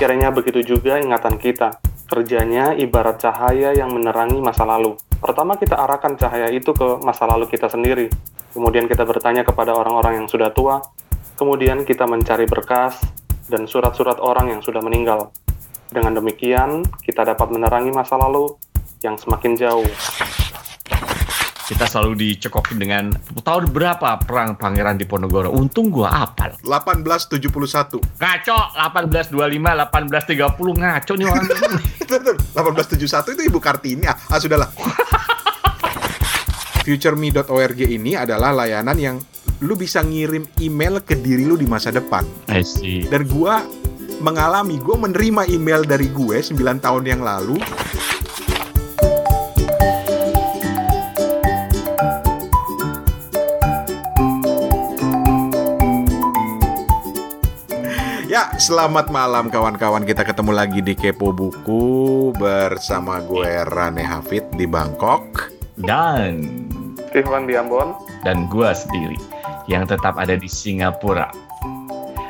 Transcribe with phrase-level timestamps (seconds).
[0.00, 1.76] Kiranya begitu juga ingatan kita.
[2.08, 4.96] Kerjanya ibarat cahaya yang menerangi masa lalu.
[5.20, 8.08] Pertama kita arahkan cahaya itu ke masa lalu kita sendiri.
[8.56, 10.80] Kemudian kita bertanya kepada orang-orang yang sudah tua.
[11.36, 12.96] Kemudian kita mencari berkas
[13.52, 15.36] dan surat-surat orang yang sudah meninggal.
[15.92, 18.56] Dengan demikian, kita dapat menerangi masa lalu
[19.04, 19.84] yang semakin jauh.
[21.70, 23.14] Kita selalu dicekokin dengan
[23.46, 25.54] tahun berapa perang Pangeran Diponegoro.
[25.54, 26.50] Untung gua apal.
[26.66, 28.02] 1871.
[28.18, 31.46] Ngaco, 1825, 1830 ngaco nih orang.
[32.02, 32.36] Betul, betul.
[32.58, 34.10] 1871 itu Ibu Kartini.
[34.10, 34.66] Ah, ah sudahlah.
[36.82, 39.16] FutureMe.org ini adalah layanan yang
[39.62, 42.26] lu bisa ngirim email ke diri lu di masa depan.
[42.50, 43.06] I see.
[43.06, 43.62] Dan gua
[44.18, 47.62] mengalami, gue menerima email dari gue 9 tahun yang lalu
[58.30, 60.06] Ya, selamat malam kawan-kawan.
[60.06, 65.50] Kita ketemu lagi di Kepo Buku bersama gue Rane Hafid di Bangkok.
[65.74, 66.38] Dan
[67.10, 67.90] Stephen di Ambon.
[68.22, 69.18] dan gua sendiri
[69.66, 71.26] yang tetap ada di Singapura.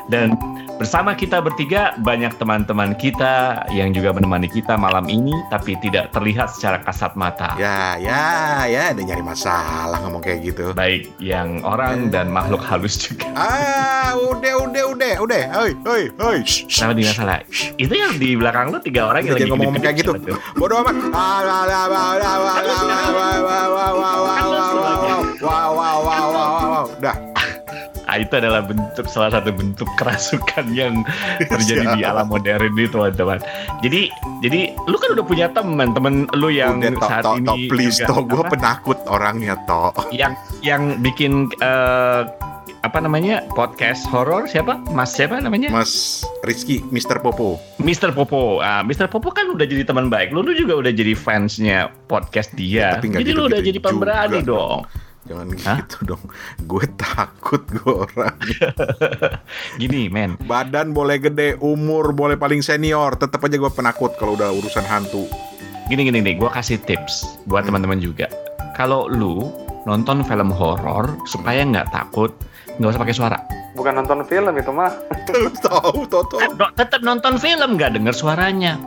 [0.09, 0.41] Dan
[0.81, 6.49] bersama kita bertiga banyak teman-teman kita yang juga menemani kita malam ini tapi tidak terlihat
[6.49, 7.53] secara kasat mata.
[7.61, 10.73] Ya, ya, ya, ada nyari masalah ngomong kayak gitu.
[10.73, 13.29] Baik yang orang dan makhluk halus juga.
[13.37, 15.43] Ah, udah, udah, udah, udah.
[15.53, 15.77] Hoi.
[16.49, 16.81] Shh, shh.
[16.81, 17.39] Kenapa di masalah?
[17.77, 20.17] Itu yang di belakang lu tiga orang yang lagi ngomong-ngomong kayak gitu.
[20.57, 20.97] Bodoh amat.
[21.13, 21.41] Ah,
[27.01, 27.30] Kan la,
[28.19, 31.05] itu adalah bentuk salah satu bentuk kerasukan yang
[31.39, 33.39] terjadi di alam modern ini teman-teman.
[33.85, 37.47] Jadi jadi lu kan udah punya teman teman lu yang Udah, tok, saat tok, ini
[37.47, 38.25] tok, please, juga, tok.
[38.31, 39.95] Gue penakut orangnya, tok.
[40.11, 40.33] yang
[40.65, 42.23] yang bikin eh,
[42.81, 47.21] apa namanya podcast horor siapa Mas siapa namanya Mas Rizky, Mr.
[47.21, 47.61] Popo.
[47.77, 48.17] Mr.
[48.17, 49.05] Popo ah Mr.
[49.13, 53.13] Popo kan udah jadi teman baik lu, lu juga udah jadi fansnya podcast dia Tapi
[53.13, 54.79] nggak jadi lu udah gitu-gitu jadi pemberani juga dong
[55.29, 55.79] Jangan Hah?
[55.85, 56.23] gitu dong.
[56.65, 58.37] Gue takut gue orang.
[59.81, 64.49] gini men Badan boleh gede, umur boleh paling senior, tetap aja gue penakut kalau udah
[64.55, 65.29] urusan hantu.
[65.91, 68.31] gini gini nih, gue kasih tips buat teman-teman juga.
[68.79, 69.51] Kalau lu
[69.85, 72.31] nonton film horor supaya nggak takut,
[72.79, 73.39] nggak usah pakai suara.
[73.75, 74.93] Bukan nonton film itu mah.
[75.67, 76.39] Tahu, Toto.
[76.55, 78.79] No- tetap nonton film nggak denger suaranya,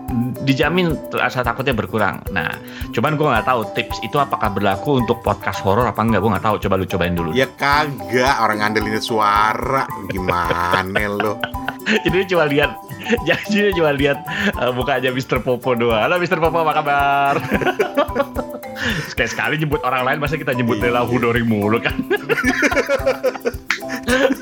[0.43, 2.19] dijamin rasa takutnya berkurang.
[2.29, 2.51] Nah,
[2.91, 6.45] cuman gue nggak tahu tips itu apakah berlaku untuk podcast horor apa enggak, gue nggak
[6.45, 6.55] tahu.
[6.67, 7.29] Coba lu cobain dulu.
[7.31, 9.87] Ya kagak, orang ngandelin suara.
[10.11, 11.39] Gimana lo?
[11.83, 12.71] Jadi cuma lihat,
[13.27, 14.19] jadi cuma lihat
[14.59, 15.39] uh, mukanya Mr.
[15.43, 16.03] Popo doang.
[16.03, 16.39] Halo Mr.
[16.39, 17.35] Popo, apa kabar?
[19.11, 20.91] Sekali sekali nyebut orang lain, masa kita nyebut Iya.
[20.91, 21.95] Lela Hudori mulu kan?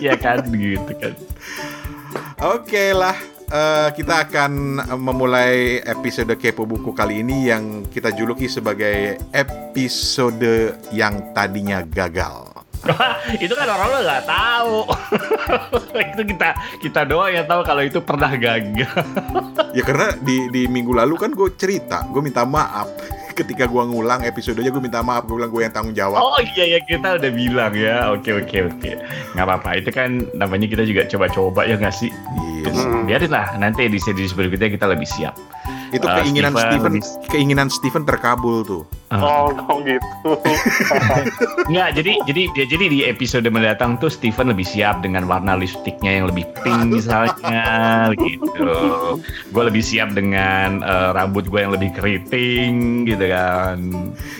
[0.02, 1.14] Iya kan, gitu kan.
[2.42, 3.14] Oke lah,
[3.52, 4.52] eh, kita akan
[4.96, 12.51] memulai episode Kepo Buku kali ini yang kita juluki sebagai episode yang tadinya gagal.
[13.44, 14.76] itu kan orang lo nggak tahu.
[16.12, 16.50] itu kita
[16.80, 18.92] kita doang yang tahu kalau itu pernah gagal.
[19.72, 22.92] Ya karena di, di minggu lalu kan gue cerita, gue minta maaf.
[23.32, 26.20] Ketika gue ngulang episodenya gue minta maaf, gue bilang gue yang tanggung jawab.
[26.20, 28.12] Oh iya ya kita udah bilang ya.
[28.12, 28.92] Oke oke oke.
[29.32, 29.70] Nggak apa-apa.
[29.80, 32.12] Itu kan namanya kita juga coba-coba ya nggak sih.
[32.12, 32.68] Iya.
[32.76, 33.08] Hmm.
[33.08, 33.56] Biarin lah.
[33.56, 35.40] Nanti edisi edisi berikutnya kita lebih siap.
[35.96, 38.84] Itu Uh, keinginan Steven Steven, lebih- keinginan Steven terkabul tuh.
[39.12, 40.32] Oh, oh gitu.
[41.72, 46.24] Nggak, jadi jadi dia jadi di episode mendatang tuh Steven lebih siap dengan warna lipstiknya
[46.24, 47.64] yang lebih pink misalnya
[48.16, 48.72] gitu.
[49.52, 53.80] Gue lebih siap dengan eh, rambut gue yang lebih keriting gitu kan.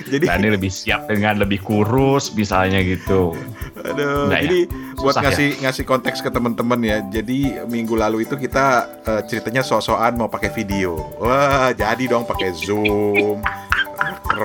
[0.08, 3.36] Jadi, Dani lebih siap dengan lebih kurus misalnya gitu.
[3.76, 4.46] aduh, Nggak ya?
[4.48, 4.60] jadi
[5.04, 7.04] buat Susah ngasih ngasih konteks ke teman-teman ya.
[7.12, 10.96] Jadi minggu lalu itu kita eh, ceritanya sok-sokan mau pakai video.
[11.20, 13.44] Wah, jadi dong pakai Zoom.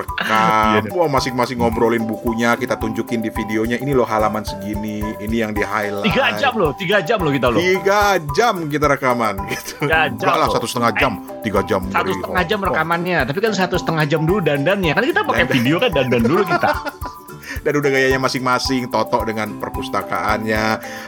[0.03, 0.91] Iya, rekam, deh.
[0.93, 3.77] wah masing-masing ngobrolin bukunya, kita tunjukin di videonya.
[3.79, 6.05] Ini loh halaman segini, ini yang di highlight.
[6.11, 7.59] Tiga jam loh, tiga jam loh kita loh.
[7.59, 8.01] Tiga
[8.35, 9.87] jam kita rekaman gitu.
[9.87, 10.55] Tiga jam Enggak lah loh.
[10.57, 11.81] satu setengah jam, tiga jam.
[11.89, 14.93] Satu setengah jam rekamannya, tapi kan satu setengah jam dulu dandannya.
[14.93, 16.69] Kan kita pakai video kan dandan dulu kita.
[17.61, 20.63] Dan udah gayanya masing-masing, Toto dengan perpustakaannya,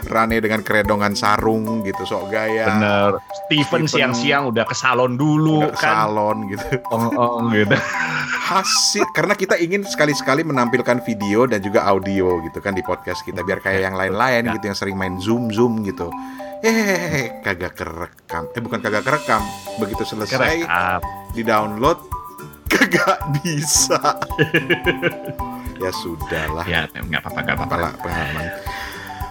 [0.07, 2.68] Rane dengan keredongan sarung gitu, sok gaya.
[2.69, 3.12] Bener.
[3.45, 5.89] Steven siang-siang udah ke salon dulu Udah ke kan.
[6.07, 6.65] salon gitu.
[6.89, 7.75] Oh, oh, gitu.
[8.50, 13.41] Hasil karena kita ingin sekali-sekali menampilkan video dan juga audio gitu kan di podcast kita
[13.41, 14.53] biar kayak yang lain-lain Ya.
[14.56, 16.09] gitu yang sering main zoom zoom gitu.
[16.59, 18.50] Eh, kagak kerekam.
[18.51, 19.39] Eh bukan kagak kerekam.
[19.77, 20.65] Begitu selesai
[21.31, 22.01] di download
[22.65, 23.95] kagak bisa.
[25.79, 26.65] ya sudahlah.
[26.65, 27.73] Ya, nggak apa-apa, nggak apa-apa.
[27.75, 28.45] Apalah pengalaman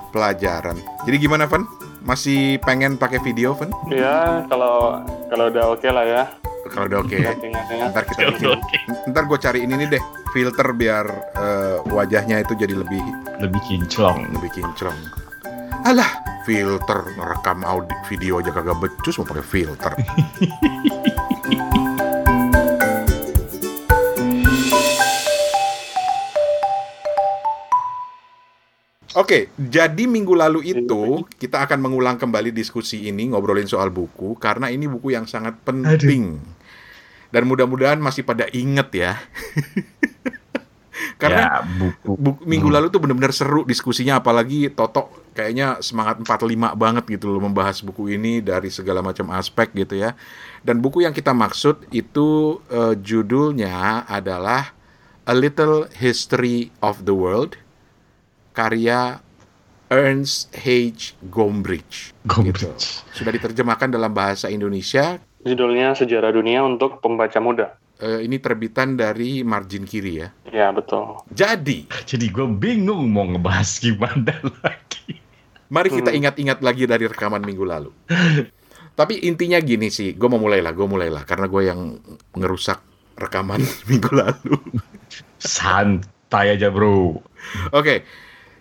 [0.09, 0.77] pelajaran.
[1.05, 1.65] Jadi gimana, Van?
[2.01, 3.69] Masih pengen pakai video, Fen?
[3.93, 6.25] Ya, kalau kalau udah oke lah ya.
[6.69, 7.17] Kalau udah oke.
[7.17, 7.85] Settingannya.
[7.93, 8.49] Ntar kita bikin.
[8.57, 8.77] oke.
[9.09, 10.03] Ntar gue cari ini nih deh,
[10.33, 11.07] filter biar
[11.37, 13.01] eh, wajahnya itu jadi lebih
[13.39, 14.25] Lebih kinclong.
[14.33, 14.97] lebih kinclong.
[15.85, 16.11] Alah,
[16.43, 19.93] filter rekam audio video aja kagak becus mau pakai filter.
[29.19, 34.71] Oke, jadi minggu lalu itu kita akan mengulang kembali diskusi ini ngobrolin soal buku karena
[34.71, 36.39] ini buku yang sangat penting.
[37.35, 39.13] Dan mudah-mudahan masih pada inget ya.
[41.23, 42.13] karena ya, buku.
[42.15, 42.79] Bu- minggu Hmm.
[42.79, 48.15] lalu tuh bener-bener seru diskusinya apalagi Toto kayaknya semangat 45 banget gitu loh membahas buku
[48.15, 50.15] ini dari segala macam aspek gitu ya.
[50.63, 54.71] Dan buku yang kita maksud itu eh, judulnya adalah
[55.27, 57.59] A Little History of the World
[58.59, 59.23] karya
[59.87, 61.15] Ernst H.
[61.31, 62.11] Gombrich.
[62.27, 62.59] Gombrich.
[62.59, 62.75] Gitu.
[63.15, 65.23] Sudah diterjemahkan dalam bahasa Indonesia.
[65.47, 67.79] Judulnya Sejarah Dunia untuk Pembaca Muda.
[68.03, 70.29] Eh, ini terbitan dari margin kiri ya.
[70.51, 71.23] Ya, betul.
[71.31, 74.35] Jadi, Jadi gue bingung mau ngebahas gimana
[74.67, 75.23] lagi.
[75.71, 76.19] Mari kita Hmm.
[76.19, 77.91] ingat-ingat lagi dari rekaman minggu lalu.
[78.99, 82.03] Tapi intinya gini sih, gue mau mulai lah, gue mulai lah, karena gue yang
[82.35, 82.83] ngerusak
[83.15, 84.59] rekaman minggu lalu.
[85.39, 87.19] Santai aja bro.
[87.71, 88.03] Oke,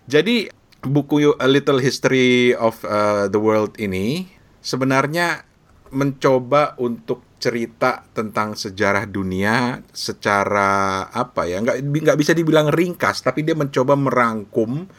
[0.08, 0.48] jadi
[0.80, 4.24] buku A Little History of uh, the World ini
[4.64, 5.44] sebenarnya
[5.92, 13.46] mencoba untuk cerita tentang sejarah dunia secara apa ya nggak nggak bisa dibilang ringkas tapi
[13.46, 14.90] dia mencoba merangkum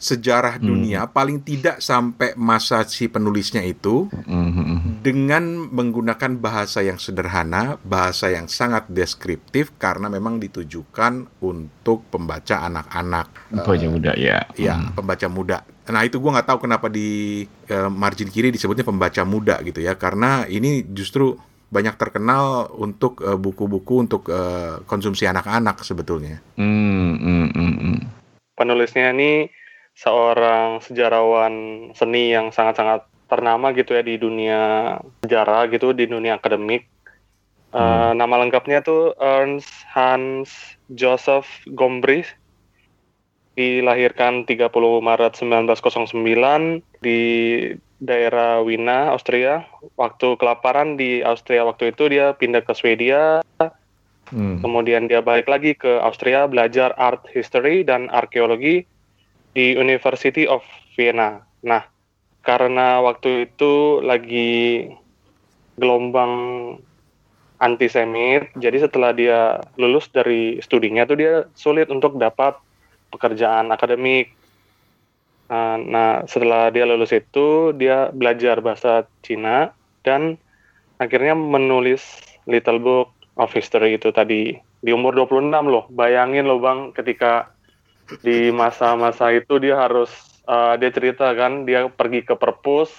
[0.00, 0.64] sejarah Hmm.
[0.64, 5.04] dunia paling tidak sampai masa si penulisnya itu Mhm.
[5.04, 13.52] dengan menggunakan bahasa yang sederhana, bahasa yang sangat deskriptif karena memang ditujukan untuk pembaca anak-anak.
[13.52, 14.40] Pembaca muda ya.
[14.56, 14.96] Ya, Hmm.
[14.96, 15.58] pembaca muda.
[15.90, 19.94] Nah, itu gua nggak tahu kenapa di eh, margin kiri disebutnya pembaca muda gitu ya,
[19.94, 21.36] karena ini justru
[21.68, 26.40] banyak terkenal untuk eh, buku-buku untuk eh, konsumsi anak-anak sebetulnya.
[26.56, 27.98] Hmm, hmm, hmm, hmm.
[28.56, 29.48] Penulisnya ini
[29.94, 31.54] seorang sejarawan
[31.92, 34.60] seni yang sangat-sangat ternama gitu ya di dunia
[35.22, 36.90] sejarah gitu, di dunia akademik.
[37.70, 38.18] Eh, Hmm.
[38.18, 40.50] Nama lengkapnya tuh Ernst Hans
[40.90, 42.26] Joseph Gombrich.
[43.54, 47.20] Dilahirkan 30 Maret 1909 di
[48.00, 49.68] daerah Wina, Austria.
[49.94, 53.44] Waktu kelaparan di Austria waktu itu dia pindah ke Swedia,
[54.30, 54.62] Hmm.
[54.62, 58.86] kemudian dia balik lagi ke Austria belajar art history dan arkeologi
[59.54, 60.62] di University of
[60.94, 61.42] Vienna.
[61.66, 61.82] Nah,
[62.40, 64.88] karena waktu itu lagi
[65.76, 66.32] gelombang
[67.60, 72.56] antisemit, jadi setelah dia lulus dari studinya tuh dia sulit untuk dapat
[73.12, 74.32] pekerjaan akademik.
[75.50, 79.74] Nah, nah, setelah dia lulus itu dia belajar bahasa Cina
[80.06, 80.38] dan
[80.96, 82.00] akhirnya menulis
[82.46, 85.84] Little Book of History itu tadi di umur 26 loh.
[85.92, 87.52] Bayangin loh Bang ketika
[88.18, 90.10] di masa-masa itu dia harus
[90.42, 92.90] eh, dia cerita kan dia pergi ke perpus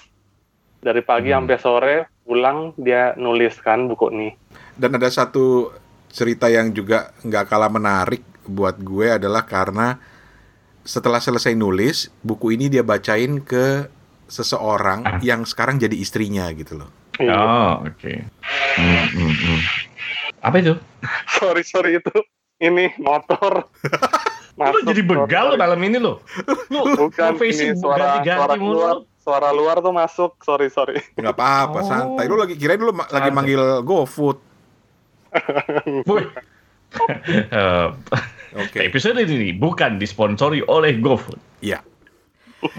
[0.78, 1.44] dari pagi Hmm.
[1.44, 4.28] sampai sore pulang dia nulis kan buku ini.
[4.72, 5.68] Dan ada satu
[6.08, 10.00] cerita yang juga nggak kalah menarik buat gue adalah karena
[10.82, 13.86] setelah selesai nulis, buku ini dia bacain ke
[14.26, 15.18] seseorang Ah.
[15.20, 16.90] yang sekarang jadi istrinya gitu loh.
[17.20, 17.36] Iya.
[17.36, 18.12] Oh, oke.
[18.80, 19.60] Hmm, hmm, hmm.
[20.40, 20.74] Apa itu?
[21.38, 22.16] Sorry sorry itu
[22.58, 23.68] ini motor.
[24.52, 26.20] Lu Masuk, jadi begal lo malam ini lo.
[26.68, 28.72] Lu, Bukan lu ini suara ganti-ganti suara mulu.
[28.74, 30.30] luar suara luar tuh masuk.
[30.38, 31.00] Sorry sorry.
[31.14, 31.84] Nggak apa-apa, Oh.
[31.84, 32.24] santai.
[32.26, 33.32] Lu lagi kirain lu ma- lagi Santai.
[33.32, 34.38] manggil GoFood.
[36.08, 36.24] Woi.
[37.48, 37.88] Eh,
[38.52, 38.84] Oke.
[38.84, 41.40] Episode ini bukan disponsori oleh GoFood.
[41.64, 41.80] Iya.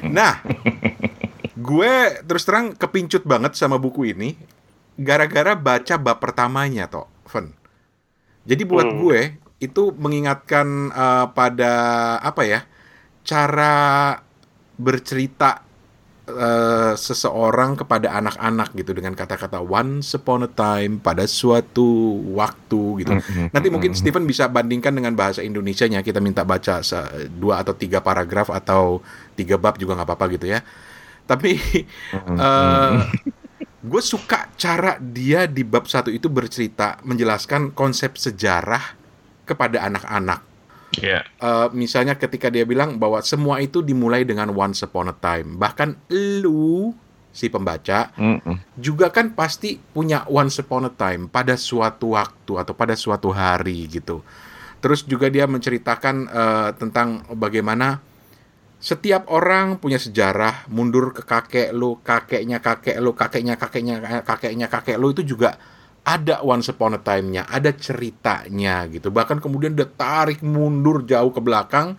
[0.04, 0.38] Nah,
[1.52, 4.38] gue terus terang kepincut banget sama buku ini
[4.94, 7.58] gara-gara baca bab pertamanya toh, Fen.
[8.46, 9.02] Jadi buat Hmm.
[9.02, 9.20] gue
[9.64, 11.74] itu mengingatkan eh, pada
[12.20, 12.62] apa ya?
[13.24, 14.20] cara
[14.76, 15.64] bercerita
[16.28, 23.12] eh, seseorang kepada anak-anak gitu dengan kata-kata once upon a time pada suatu waktu gitu.
[23.56, 26.04] Nanti mungkin Steven bisa bandingkan dengan bahasa Indonesianya.
[26.04, 26.84] Kita minta baca
[27.32, 29.00] dua atau tiga paragraf atau
[29.40, 30.60] tiga bab juga nggak apa-apa gitu ya.
[31.24, 31.56] Tapi
[32.12, 32.92] eh,
[33.84, 39.03] gue suka cara dia di bab satu itu bercerita menjelaskan konsep sejarah
[39.44, 40.42] kepada anak-anak.
[41.00, 41.26] Iya.
[41.26, 45.58] Eh, misalnya ketika dia bilang bahwa semua itu dimulai dengan once upon a time.
[45.58, 46.10] Bahkan
[46.44, 46.94] lu
[47.34, 48.78] si pembaca Mm-mm.
[48.78, 53.90] juga kan pasti punya once upon a time pada suatu waktu atau pada suatu hari
[53.90, 54.22] gitu.
[54.84, 58.04] Terus juga dia menceritakan eh, tentang bagaimana
[58.84, 63.96] setiap orang punya sejarah mundur ke kakek lu, kakeknya kakek lu, kakeknya kakeknya
[64.28, 65.56] kakeknya kakek lu itu juga
[66.04, 69.08] ada once upon a time-nya, ada ceritanya gitu.
[69.08, 71.96] Bahkan kemudian dia tarik mundur jauh ke belakang.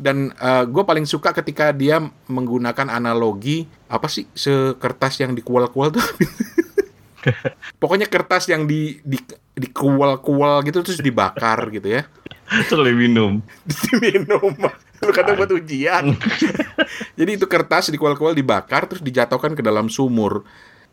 [0.00, 6.00] Dan uh, gue paling suka ketika dia menggunakan analogi apa sih sekertas yang dikual-kual tuh?
[7.80, 9.20] Pokoknya kertas yang di di
[9.52, 12.08] dikual-kual gitu terus dibakar gitu ya.
[12.48, 13.44] Terus diminum
[13.92, 14.56] diminum.
[15.00, 16.16] Lu kata buat ujian.
[17.18, 20.48] Jadi itu kertas dikual-kual dibakar terus dijatuhkan ke dalam sumur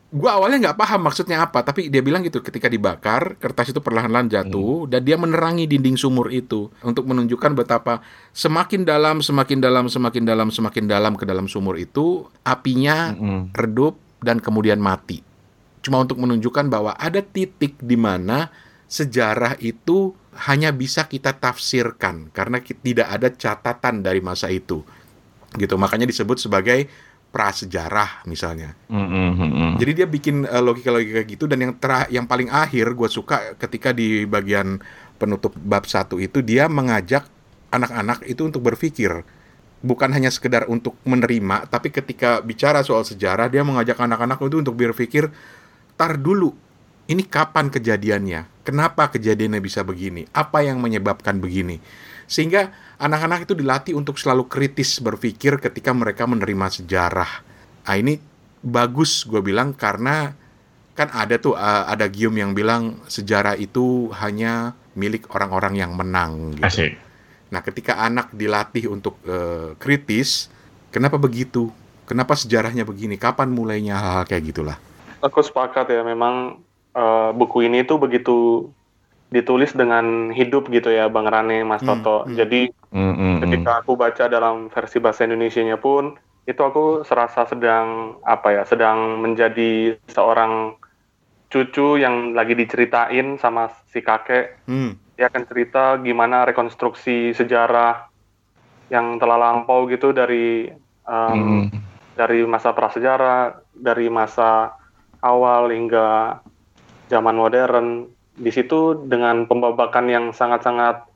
[0.07, 4.31] gue awalnya nggak paham maksudnya apa tapi dia bilang gitu ketika dibakar kertas itu perlahan-lahan
[4.31, 4.89] jatuh hmm.
[4.95, 7.99] dan dia menerangi dinding sumur itu untuk menunjukkan betapa
[8.31, 13.51] semakin dalam semakin dalam semakin dalam semakin dalam ke dalam sumur itu apinya hmm.
[13.51, 15.19] redup dan kemudian mati
[15.83, 18.47] cuma untuk menunjukkan bahwa ada titik di mana
[18.87, 20.15] sejarah itu
[20.47, 24.87] hanya bisa kita tafsirkan karena tidak ada catatan dari masa itu
[25.59, 26.87] gitu makanya disebut sebagai
[27.31, 28.73] prasejarah misalnya.
[28.89, 29.77] Mm-hmm.
[29.77, 33.91] Jadi dia bikin uh, logika-logika gitu dan yang terah yang paling akhir gue suka ketika
[33.91, 34.79] di bagian
[35.17, 37.27] penutup bab satu itu dia mengajak
[37.73, 39.25] anak-anak itu untuk berpikir
[39.83, 44.73] bukan hanya sekedar untuk menerima tapi ketika bicara soal sejarah dia mengajak anak-anak itu untuk
[44.73, 45.29] berpikir
[45.93, 46.53] tar dulu
[47.05, 51.77] ini kapan kejadiannya kenapa kejadiannya bisa begini apa yang menyebabkan begini
[52.27, 57.31] sehingga anak-anak itu dilatih untuk selalu kritis berpikir ketika mereka menerima sejarah.
[57.87, 58.19] Nah, ini
[58.59, 60.35] bagus gue bilang karena
[60.97, 66.57] kan ada tuh uh, ada gium yang bilang sejarah itu hanya milik orang-orang yang menang
[66.57, 66.67] gitu.
[66.67, 66.93] Asik.
[67.47, 70.51] Nah, ketika anak dilatih untuk uh, kritis,
[70.91, 71.71] kenapa begitu?
[72.03, 73.15] Kenapa sejarahnya begini?
[73.15, 74.77] Kapan mulainya hal-hal kayak gitulah?
[75.23, 76.59] Aku sepakat ya, memang
[76.91, 78.67] uh, buku ini tuh begitu
[79.27, 82.17] ditulis dengan hidup gitu ya Bang Rane, Mas hmm, Toto.
[82.23, 82.35] Hmm.
[82.35, 86.15] Jadi hmm, hmm, ketika aku baca dalam versi bahasa Indonesia-nya pun
[86.47, 90.79] itu aku serasa sedang apa ya, sedang menjadi seorang
[91.51, 94.63] cucu yang lagi diceritain sama si kakek.
[94.63, 94.95] Hmm.
[95.19, 98.07] Dia akan cerita gimana rekonstruksi sejarah
[98.87, 100.71] yang telah lampau gitu dari
[101.03, 102.15] um, hmm.
[102.15, 104.71] dari masa prasejarah, dari masa
[105.19, 106.39] awal hingga
[107.11, 108.07] zaman modern
[108.37, 111.09] di situ dengan pembabakan yang sangat-sangat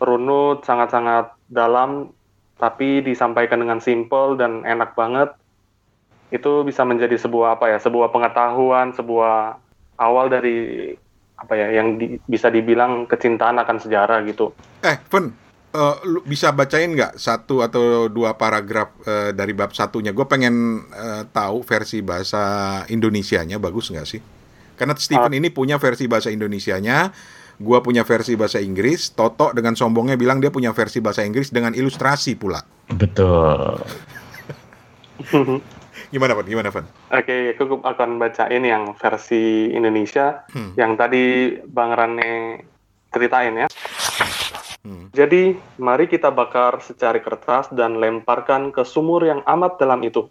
[0.00, 2.10] runut, sangat-sangat dalam,
[2.56, 5.36] tapi disampaikan dengan simple dan enak banget,
[6.32, 9.60] itu bisa menjadi sebuah apa ya, sebuah pengetahuan, sebuah
[10.00, 10.90] awal dari
[11.36, 14.56] apa ya, yang di, bisa dibilang kecintaan akan sejarah gitu.
[14.80, 15.28] Eh, Fen,
[15.76, 20.16] uh, lu bisa bacain nggak satu atau dua paragraf uh, dari bab satunya?
[20.16, 24.22] Gue pengen uh, tahu versi bahasa Indonesianya bagus nggak sih?
[24.82, 27.14] Karena Steven uh, ini punya versi bahasa Indonesianya,
[27.62, 31.70] gua punya versi bahasa Inggris, Toto dengan sombongnya bilang dia punya versi bahasa Inggris dengan
[31.70, 32.58] ilustrasi pula.
[32.90, 33.78] Betul.
[36.12, 36.44] Gimana, Pak?
[36.50, 36.84] Gimana, Van?
[37.14, 40.74] Oke, aku akan bacain yang versi Indonesia hmm.
[40.74, 42.58] yang tadi Bang Rane
[43.14, 43.66] ceritain ya.
[44.82, 45.14] Hmm.
[45.14, 50.26] Jadi, mari kita bakar secari kertas dan lemparkan ke sumur yang amat dalam itu.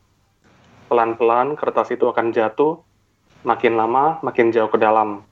[0.92, 2.84] Pelan-pelan kertas itu akan jatuh
[3.42, 5.26] Makin lama, makin jauh ke dalam.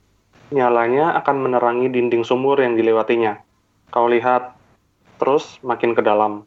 [0.50, 3.38] Nyalanya akan menerangi dinding sumur yang dilewatinya.
[3.94, 4.58] Kau lihat,
[5.22, 6.42] terus makin ke dalam.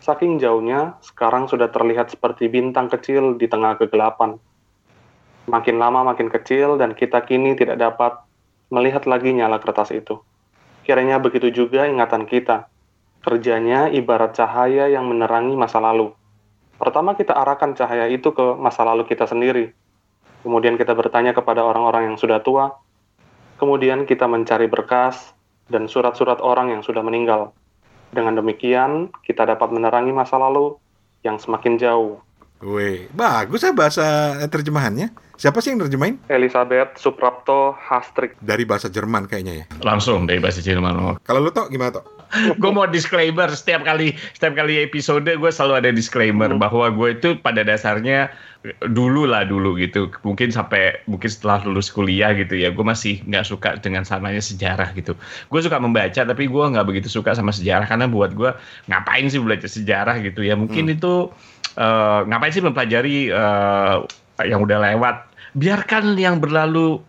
[0.00, 4.40] Saking jauhnya, sekarang sudah terlihat seperti bintang kecil di tengah kegelapan.
[5.52, 8.16] Makin lama makin kecil dan kita kini tidak dapat
[8.72, 10.16] melihat lagi nyala kertas itu.
[10.88, 12.72] Kiranya begitu juga ingatan kita.
[13.20, 16.16] Kerjanya ibarat cahaya yang menerangi masa lalu.
[16.80, 19.70] Pertama kita arahkan cahaya itu ke masa lalu kita sendiri,
[20.42, 22.74] Kemudian kita bertanya kepada orang-orang yang sudah tua.
[23.62, 25.30] Kemudian kita mencari berkas
[25.70, 27.54] dan surat-surat orang yang sudah meninggal.
[28.10, 30.76] Dengan demikian, kita dapat menerangi masa lalu
[31.22, 32.18] yang semakin jauh.
[32.62, 35.10] Wih, bagus ya bahasa terjemahannya.
[35.34, 36.22] Siapa sih yang terjemahin?
[36.30, 38.38] Elizabeth Suprapto Hastrik.
[38.38, 39.64] Dari bahasa Jerman kayaknya ya?
[39.82, 41.18] Langsung dari bahasa Jerman.
[41.26, 42.06] Kalau lu tau gimana tau?
[42.60, 46.60] gue mau disclaimer setiap kali setiap kali episode gue selalu ada disclaimer hmm.
[46.60, 48.32] bahwa gue itu pada dasarnya
[48.94, 53.44] dulu lah dulu gitu mungkin sampai mungkin setelah lulus kuliah gitu ya gue masih nggak
[53.44, 55.18] suka dengan sananya sejarah gitu
[55.50, 58.54] gue suka membaca tapi gue nggak begitu suka sama sejarah karena buat gue
[58.86, 60.94] ngapain sih belajar sejarah gitu ya mungkin hmm.
[60.96, 61.28] itu
[61.78, 64.04] uh, ngapain sih mempelajari uh,
[64.42, 67.00] yang udah lewat biarkan yang berlalu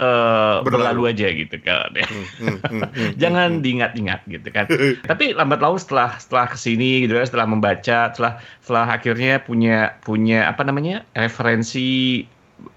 [0.00, 1.12] uh, berlalu.
[1.12, 1.92] aja gitu kan.
[1.92, 4.66] Hmm, hmm, hmm, hmm, Jangan diingat-ingat gitu kan.
[5.10, 8.32] Tapi lambat laun setelah setelah ke sini gitu kan, setelah membaca, setelah
[8.64, 12.24] setelah akhirnya punya punya apa namanya referensi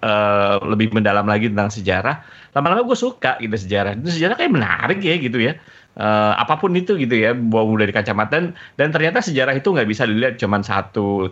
[0.03, 2.23] uh, lebih mendalam lagi tentang sejarah.
[2.53, 3.97] Lama-lama gue suka gitu sejarah.
[3.97, 5.57] Itu sejarah kayak menarik ya gitu ya.
[5.97, 8.45] Uh, apa pun itu gitu ya, bawa dari kacamata dan,
[8.79, 11.29] dan ternyata sejarah itu nggak bisa dilihat cuma satu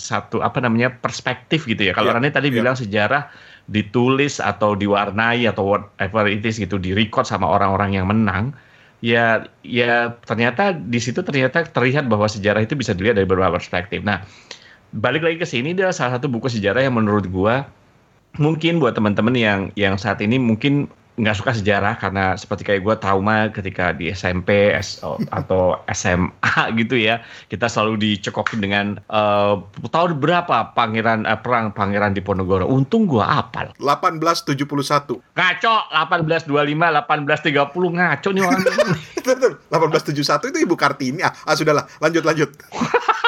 [0.00, 1.92] satu apa namanya perspektif gitu ya.
[1.92, 2.56] Kalau yeah, Rani tadi yeah.
[2.64, 3.28] bilang sejarah
[3.68, 8.56] ditulis atau diwarnai atau whatever it is gitu, direcord sama orang-orang yang menang,
[9.04, 14.00] ya ya ternyata di situ ternyata terlihat bahwa sejarah itu bisa dilihat dari beberapa perspektif.
[14.00, 14.24] Nah,
[14.96, 17.68] balik lagi ke sini dia salah satu buku sejarah yang menurut gua
[18.40, 20.88] mungkin buat teman-teman yang yang saat ini mungkin
[21.18, 24.70] nggak suka sejarah karena seperti kayak gue trauma ketika di SMP
[25.30, 27.24] atau SMA gitu ya.
[27.50, 29.58] Kita selalu dicekokin dengan uh,
[29.90, 32.70] tahun berapa pangeran uh, perang pangeran Diponegoro?
[32.70, 38.60] Untung gue apal 1871 ngaco 1825 1830 ngaco nih orang
[39.70, 41.20] 1871 itu ibu Kartini.
[41.26, 42.50] Ah, ah sudahlah lanjut lanjut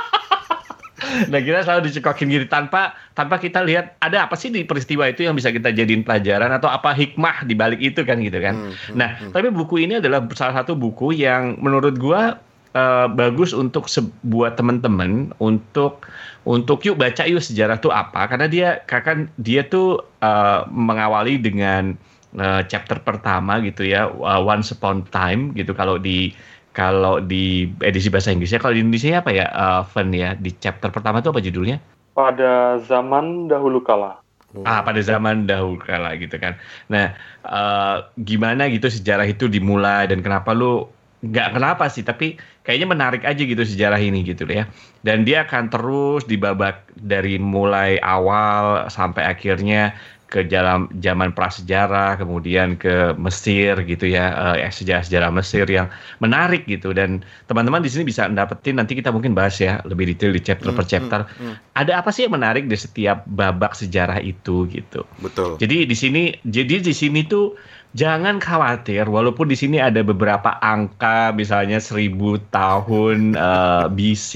[1.32, 5.26] nah kita selalu dicekokin gitu tanpa tanpa kita lihat ada apa sih di peristiwa itu
[5.26, 8.54] yang bisa kita jadiin pelajaran atau apa hikmah di balik itu kan gitu kan.
[8.54, 9.32] Hmm, hmm, nah, hmm.
[9.34, 12.40] tapi buku ini adalah salah satu buku yang menurut gua
[12.76, 16.08] uh, bagus untuk sebuah teman-teman untuk
[16.48, 21.94] untuk yuk baca yuk sejarah tuh apa karena dia kan dia tuh uh, mengawali dengan
[22.36, 26.32] uh, chapter pertama gitu ya uh, once upon time gitu kalau di
[26.72, 30.32] kalau di edisi bahasa Inggrisnya, kalau di Indonesia apa ya, uh, Fen ya?
[30.32, 31.76] Di chapter pertama itu apa judulnya?
[32.16, 34.20] Pada zaman dahulu kala.
[34.68, 36.60] Ah, pada zaman dahulu kala gitu kan.
[36.92, 37.16] Nah,
[37.48, 40.84] uh, gimana gitu sejarah itu dimulai dan kenapa lu
[41.24, 44.68] nggak kenapa sih, tapi kayaknya menarik aja gitu sejarah ini gitu ya.
[45.00, 49.96] Dan dia akan terus dibabak dari mulai awal sampai akhirnya
[50.32, 55.92] ke dalam zaman prasejarah, kemudian ke Mesir gitu ya, uh, sejarah-sejarah Mesir yang
[56.24, 57.20] menarik gitu dan
[57.52, 60.78] teman-teman di sini bisa dapetin nanti kita mungkin bahas ya lebih detail di chapter hmm,
[60.80, 61.20] per chapter.
[61.28, 61.54] Hmm, hmm.
[61.76, 65.04] Ada apa sih yang menarik di setiap babak sejarah itu gitu.
[65.20, 65.60] Betul.
[65.60, 67.52] Jadi di sini jadi di sini tuh
[67.92, 74.30] jangan khawatir walaupun di sini ada beberapa angka misalnya seribu tahun uh, eh, BC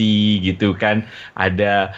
[0.45, 1.01] gitu kan
[1.41, 1.97] ada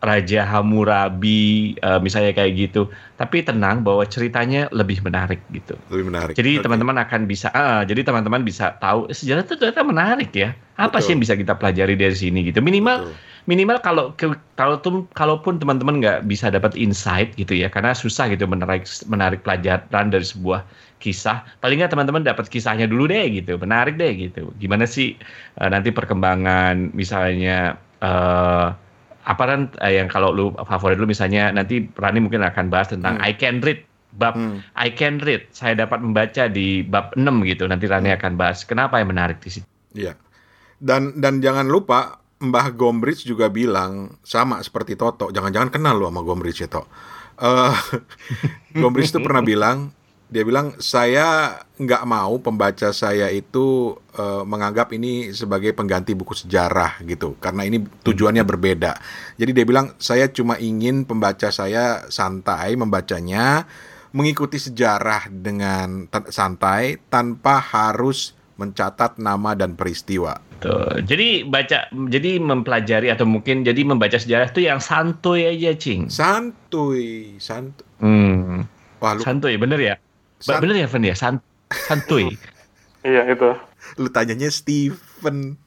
[0.00, 2.88] Raja Hammurabi uh, misalnya kayak gitu.
[3.20, 5.76] Tapi tenang bahwa ceritanya lebih menarik gitu.
[5.92, 6.32] Lebih menarik.
[6.32, 7.04] Jadi teman-teman okay.
[7.04, 10.56] akan bisa uh, jadi teman-teman bisa tahu sejarah itu ternyata menarik ya.
[10.80, 11.00] Apa Betul.
[11.04, 12.64] sih yang bisa kita pelajari dari sini gitu.
[12.64, 13.16] Minimal Betul.
[13.48, 14.04] minimal kalau
[14.56, 19.44] kalau tuh kalaupun teman-teman nggak bisa dapat insight gitu ya karena susah gitu menarik menarik
[19.44, 20.64] pelajaran dari sebuah
[21.00, 25.16] kisah paling nggak teman-teman dapat kisahnya dulu deh gitu menarik deh gitu gimana sih
[25.56, 28.76] uh, nanti perkembangan misalnya uh,
[29.24, 33.20] apa kan eh, yang kalau lu favorit lu misalnya nanti Rani mungkin akan bahas tentang
[33.20, 33.26] hmm.
[33.26, 33.84] I can read
[34.16, 34.64] bab hmm.
[34.74, 38.18] I can read saya dapat membaca di bab 6 gitu nanti Rani hmm.
[38.18, 39.66] akan bahas kenapa yang menarik di situ.
[39.92, 40.16] Iya.
[40.80, 46.24] Dan dan jangan lupa Mbah Gombrich juga bilang sama seperti Toto, jangan-jangan kenal lu sama
[46.24, 46.88] Gombrich ya, Toto.
[47.36, 47.76] Uh,
[48.80, 49.92] Gombrich itu pernah bilang
[50.30, 57.02] dia bilang saya nggak mau pembaca saya itu uh, menganggap ini sebagai pengganti buku sejarah
[57.02, 58.94] gitu karena ini tujuannya berbeda
[59.34, 63.66] jadi dia bilang saya cuma ingin pembaca saya santai membacanya
[64.10, 70.36] mengikuti sejarah dengan santai tanpa harus mencatat nama dan peristiwa.
[70.60, 71.00] Tuh.
[71.00, 76.12] Jadi baca, jadi mempelajari atau mungkin jadi membaca sejarah itu yang santuy aja, cing.
[76.12, 77.88] Santuy, santuy.
[78.04, 78.68] Hmm.
[79.00, 79.24] Wah, lu...
[79.24, 79.94] Santuy, bener ya?
[80.40, 81.14] San Bener ya, Fen ya?
[81.14, 82.34] San santuy.
[83.06, 83.52] iya, itu.
[84.00, 85.60] Lu tanyanya Steven.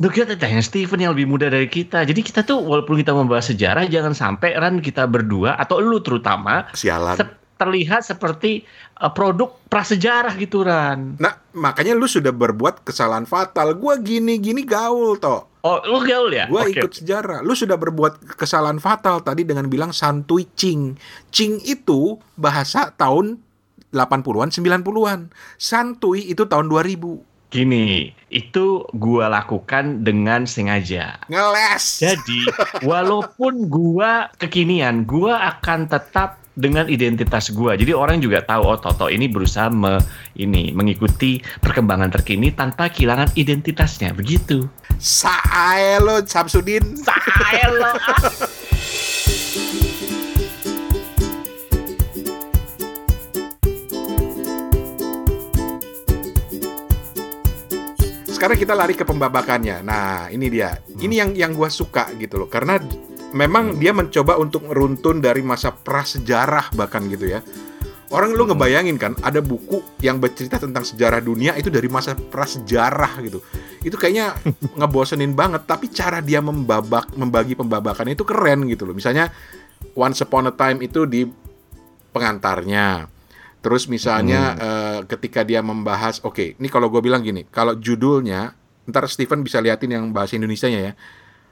[0.00, 2.04] Duh, kita tanya Steven yang lebih muda dari kita.
[2.08, 6.68] Jadi kita tuh walaupun kita membahas sejarah, jangan sampai Ran kita berdua atau lu terutama
[6.72, 7.20] Sialan.
[7.20, 7.24] Se
[7.60, 8.64] terlihat seperti
[8.96, 11.20] uh, produk prasejarah gitu Ran.
[11.20, 13.76] Nah, makanya lu sudah berbuat kesalahan fatal.
[13.76, 15.60] Gua gini-gini gaul toh.
[15.60, 16.48] Oh, lu gaul ya?
[16.48, 16.80] Gua okay.
[16.80, 17.44] ikut sejarah.
[17.44, 20.96] Lu sudah berbuat kesalahan fatal tadi dengan bilang santuy cing.
[21.28, 23.36] Cing itu bahasa tahun
[23.90, 25.20] 80-an, 90-an.
[25.58, 27.30] Santuy itu tahun 2000.
[27.50, 31.18] Gini, itu gua lakukan dengan sengaja.
[31.26, 31.98] Ngeles.
[31.98, 32.46] Jadi,
[32.86, 37.74] walaupun gua kekinian, gua akan tetap dengan identitas gua.
[37.74, 39.98] Jadi orang juga tahu oh Toto ini berusaha me,
[40.38, 44.14] ini mengikuti perkembangan terkini tanpa kehilangan identitasnya.
[44.14, 44.70] Begitu.
[45.02, 46.94] Sae lo Samsudin.
[47.02, 47.62] Sae
[58.40, 59.84] sekarang kita lari ke pembabakannya.
[59.84, 60.72] Nah, ini dia.
[60.96, 62.48] Ini yang yang gue suka gitu loh.
[62.48, 62.80] Karena
[63.36, 63.84] memang hmm.
[63.84, 67.44] dia mencoba untuk meruntun dari masa prasejarah bahkan gitu ya.
[68.08, 68.56] Orang lu hmm.
[68.56, 73.44] ngebayangin kan ada buku yang bercerita tentang sejarah dunia itu dari masa prasejarah gitu.
[73.84, 74.32] Itu kayaknya
[74.80, 78.96] ngebosenin banget, tapi cara dia membabak membagi pembabakan itu keren gitu loh.
[78.96, 79.28] Misalnya
[79.92, 81.28] Once Upon a Time itu di
[82.08, 83.04] pengantarnya
[83.60, 88.56] Terus misalnya uh, ketika dia membahas, oke, okay, ini kalau gue bilang gini, kalau judulnya,
[88.84, 90.92] ntar Steven bisa liatin yang bahasa Indonesia-nya ya.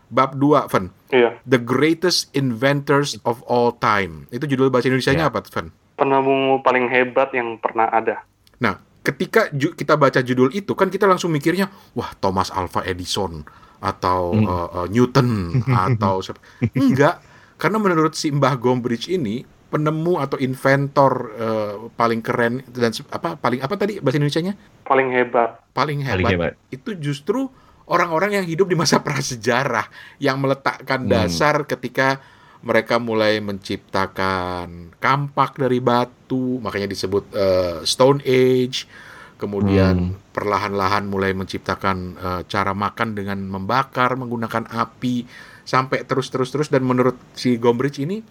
[0.09, 0.88] Bab 2, Fen.
[1.12, 1.37] Iya.
[1.44, 4.25] The Greatest Inventors of All Time.
[4.29, 5.31] Itu judul bahasa Indonesia-nya Iya.
[5.31, 5.68] apa, Fen?
[5.94, 8.25] Penemu paling hebat yang pernah ada.
[8.57, 13.44] Nah, ketika ju- kita baca judul itu, kan kita langsung mikirnya, wah, Thomas Alva Edison,
[13.79, 14.49] atau Hmm.
[14.49, 15.61] uh, uh, Newton,
[15.92, 16.40] atau siapa.
[16.73, 17.21] Enggak,
[17.55, 23.61] karena menurut si Mbah Gombrich ini, penemu atau inventor uh, paling keren dan apa paling
[23.61, 25.61] apa tadi bahasa Indonesianya Paling hebat.
[25.70, 26.52] paling hebat, Paling hebat.
[26.68, 27.52] itu justru
[27.85, 29.85] orang-orang yang hidup di masa prasejarah
[30.18, 31.11] yang meletakkan Hmm.
[31.11, 32.20] dasar ketika
[32.59, 38.88] mereka mulai menciptakan kampak dari batu, makanya disebut eh, Stone Age.
[39.37, 40.33] Kemudian Hmm.
[40.35, 45.22] perlahan-lahan mulai menciptakan eh, cara makan dengan membakar menggunakan api
[45.62, 48.24] sampai terus-terus-terus dan menurut si Gombrich ini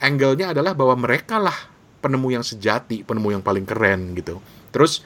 [0.00, 1.56] angle-nya adalah bahwa mereka lah
[2.00, 4.38] penemu yang sejati, penemu yang paling keren gitu.
[4.70, 5.02] Terus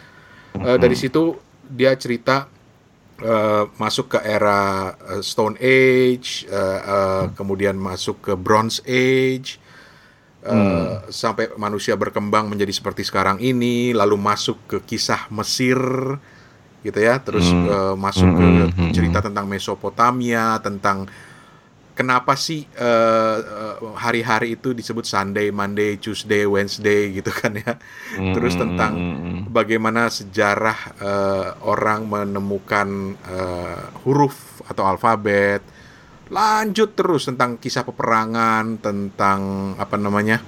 [0.60, 2.50] eh, dari situ dia cerita
[3.22, 9.56] eh, masuk ke era eh, Stone Age, eh, eh, kemudian masuk ke Bronze Age,
[10.44, 15.78] eh, sampai manusia berkembang menjadi seperti sekarang ini, lalu masuk ke kisah Mesir,
[16.80, 17.68] gitu ya, terus Hmm.
[17.68, 21.04] eh, masuk ke Hmm, hmm, cerita tentang Mesopotamia, tentang
[22.00, 27.76] kenapa sih eh, eh, hari-hari itu disebut Sunday, Monday, Tuesday, Wednesday gitu kan ya.
[28.32, 29.44] Terus tentang Hmm.
[29.52, 32.88] bagaimana sejarah eh, orang menemukan
[33.20, 35.60] eh, huruf atau alfabet.
[36.30, 39.40] Lanjut terus tentang kisah peperangan, tentang
[39.76, 40.40] apa namanya?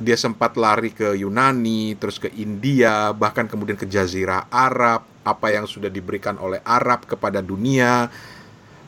[0.00, 5.68] Dia sempat lari ke Yunani, terus ke India, bahkan kemudian ke Jazirah Arab, apa yang
[5.68, 8.08] sudah diberikan oleh Arab kepada dunia.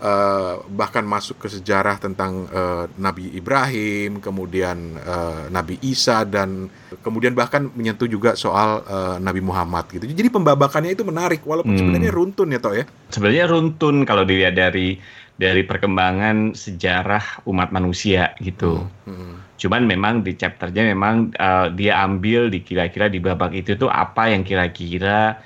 [0.02, 6.66] Eh, bahkan masuk ke sejarah tentang eh, Nabi Ibrahim, kemudian eh, Nabi Isa dan
[7.00, 10.04] kemudian bahkan menyentuh juga soal eh, Nabi Muhammad gitu.
[10.04, 11.78] Jadi pembabakannya itu menarik walaupun Hmm.
[11.78, 12.84] sebenarnya runtun ya toh ya.
[13.08, 14.98] sebenarnya runtun kalau dilihat dari
[15.32, 18.84] dari perkembangan sejarah umat manusia gitu.
[19.08, 19.40] Hmm.
[19.56, 24.28] Cuman memang di chapternya memang uh, dia ambil di kira-kira di babak itu tuh apa
[24.28, 25.38] yang kira-kira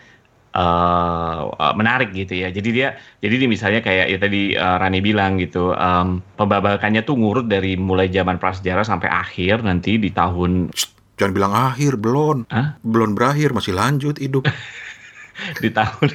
[0.57, 2.49] uh, menarik gitu ya.
[2.49, 7.21] Jadi dia jadi dia misalnya kayak ya tadi uh, Rani bilang gitu, um, pembabakannya tuh
[7.21, 10.73] ngurut dari mulai zaman prasejarah sampai akhir nanti di tahun
[11.17, 12.45] Jangan bilang akhir, belum.
[12.53, 12.77] Hah?
[12.85, 14.45] Belum berakhir, masih lanjut hidup.
[15.65, 16.13] di tahun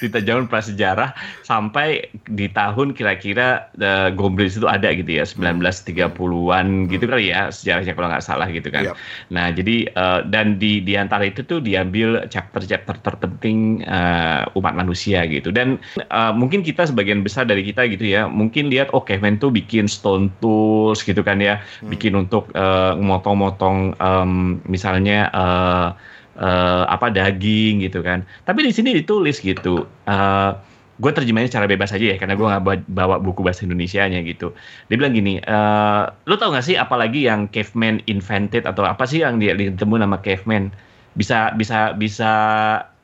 [0.00, 1.12] di zaman prasejarah
[1.46, 7.92] sampai di tahun kira-kira uh, Gombrich itu ada gitu ya 1930-an gitu kali ya sejarahnya
[7.94, 8.92] kalau nggak salah gitu kan.
[8.92, 8.96] Yap.
[9.30, 15.22] Nah jadi uh, dan di di antara itu tuh diambil chapter-chapter terpenting uh, umat manusia
[15.28, 15.78] gitu dan
[16.10, 19.86] uh, mungkin kita sebagian besar dari kita gitu ya mungkin lihat oh Kevin tuh bikin
[19.86, 21.92] stone tools gitu kan ya Hmm.
[21.92, 25.88] bikin untuk uh, motong-motong um, misalnya uh,
[26.36, 28.22] eh, apa daging gitu kan.
[28.44, 29.84] Tapi di sini ditulis gitu.
[30.06, 30.52] eh
[30.96, 34.56] gue terjemahnya secara bebas aja ya karena gue nggak bawa, buku bahasa Indonesianya gitu.
[34.88, 39.20] Dia bilang gini, eh lo tau gak sih apalagi yang caveman invented atau apa sih
[39.20, 40.72] yang dia ditemu nama caveman?
[41.12, 42.32] Bisa bisa bisa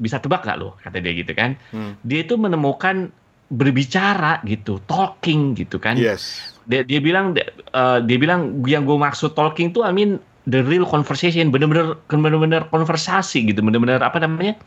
[0.01, 0.73] bisa tebak gak lo?
[0.81, 1.53] Kata dia gitu kan.
[1.68, 1.92] Hmm.
[2.01, 3.12] Dia itu menemukan
[3.53, 6.57] berbicara gitu, talking gitu kan Yes.
[6.64, 10.16] dia dia bilang eh, dia bilang yang gue maksud talking tuh I mean
[10.50, 14.59] the real conversation bener-bener bener-bener konversasi gitu bener-bener apa namanya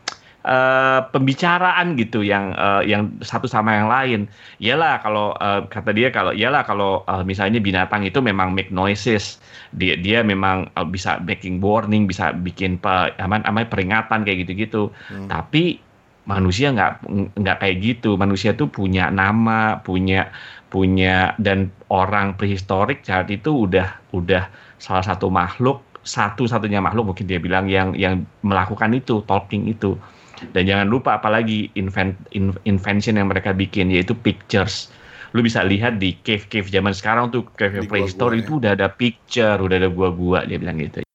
[0.46, 4.20] eh, pembicaraan gitu yang eh, yang satu sama yang lain
[4.62, 9.36] iyalah kalau eh, kata dia kalau iyalah kalau eh, misalnya binatang itu memang make noises
[9.76, 14.88] dia dia memang eh, bisa making warning bisa bikin pe, aman aman peringatan kayak gitu-gitu
[15.06, 15.28] Hmm.
[15.30, 15.85] tapi
[16.26, 17.06] manusia nggak
[17.38, 18.18] nggak kayak gitu.
[18.18, 20.30] Manusia tuh punya nama punya
[20.68, 27.42] punya dan orang prehistorik saat itu udah udah salah satu makhluk satu-satunya makhluk mungkin dia
[27.42, 29.98] bilang yang yang melakukan itu talking itu.
[30.36, 34.92] Dan jangan lupa apalagi invent, in- invention yang mereka bikin yaitu pictures.
[35.32, 39.76] Lu bisa lihat di cave-cave zaman sekarang tuh cave prehistoric itu udah ada picture udah
[39.76, 41.05] ada gua-gua dia bilang gitu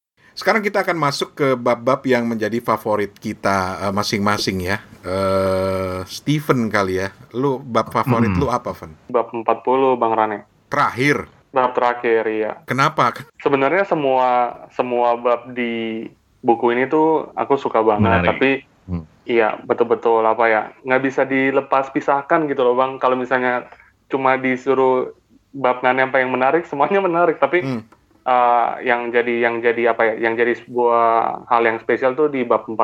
[0.41, 4.81] Sekarang kita akan masuk ke bab-bab yang menjadi favorit kita eh, masing-masing ya.
[5.05, 7.13] Eh Steven kali ya.
[7.31, 8.41] Lu bab favorit Hmm.
[8.41, 8.89] lu apa, Van?
[9.05, 10.49] Bab 40 Bang Rane.
[10.65, 11.29] Terakhir.
[11.53, 12.57] Bab terakhir ya.
[12.65, 13.13] Kenapa?
[13.37, 14.27] Sebenarnya semua
[14.73, 16.09] semua bab di
[16.41, 18.29] buku ini tuh aku suka banget, Menarik.
[18.33, 18.49] tapi
[18.81, 19.05] Hmm.
[19.23, 22.97] iya betul-betul apa ya nggak bisa dilepas pisahkan gitu loh bang.
[22.97, 23.69] Kalau misalnya
[24.09, 25.13] cuma disuruh
[25.53, 27.85] bab mana apa yang menarik, semuanya menarik, tapi Hmm.
[28.25, 31.05] Uh, yang jadi yang jadi apa ya, yang jadi sebuah
[31.47, 32.77] hal yang spesial tuh di bab 40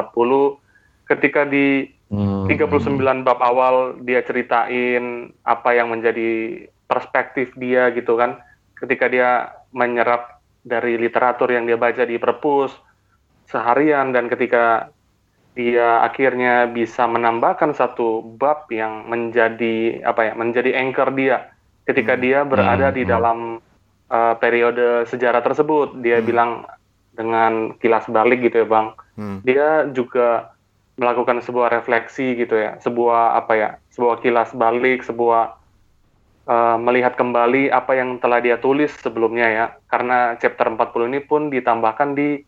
[1.08, 2.48] ketika di Hmm.
[2.48, 8.40] 39 bab awal dia ceritain apa yang menjadi perspektif dia gitu kan
[8.80, 12.72] ketika dia menyerap dari literatur yang dia baca di perpus
[13.52, 14.88] seharian dan ketika
[15.52, 21.52] dia akhirnya bisa menambahkan satu bab yang menjadi apa ya menjadi anchor dia
[21.84, 22.24] ketika Hmm.
[22.24, 23.12] dia berada Hmm, di hmm.
[23.12, 23.38] dalam
[24.10, 26.26] uh, periode sejarah tersebut dia Hmm.
[26.26, 26.52] bilang
[27.14, 29.42] dengan kilas balik gitu ya bang Hmm.
[29.42, 30.54] dia juga
[30.98, 35.58] melakukan sebuah refleksi gitu ya sebuah apa ya sebuah kilas balik sebuah
[36.46, 41.50] uh, melihat kembali apa yang telah dia tulis sebelumnya ya karena chapter 40 ini pun
[41.50, 42.42] ditambahkan di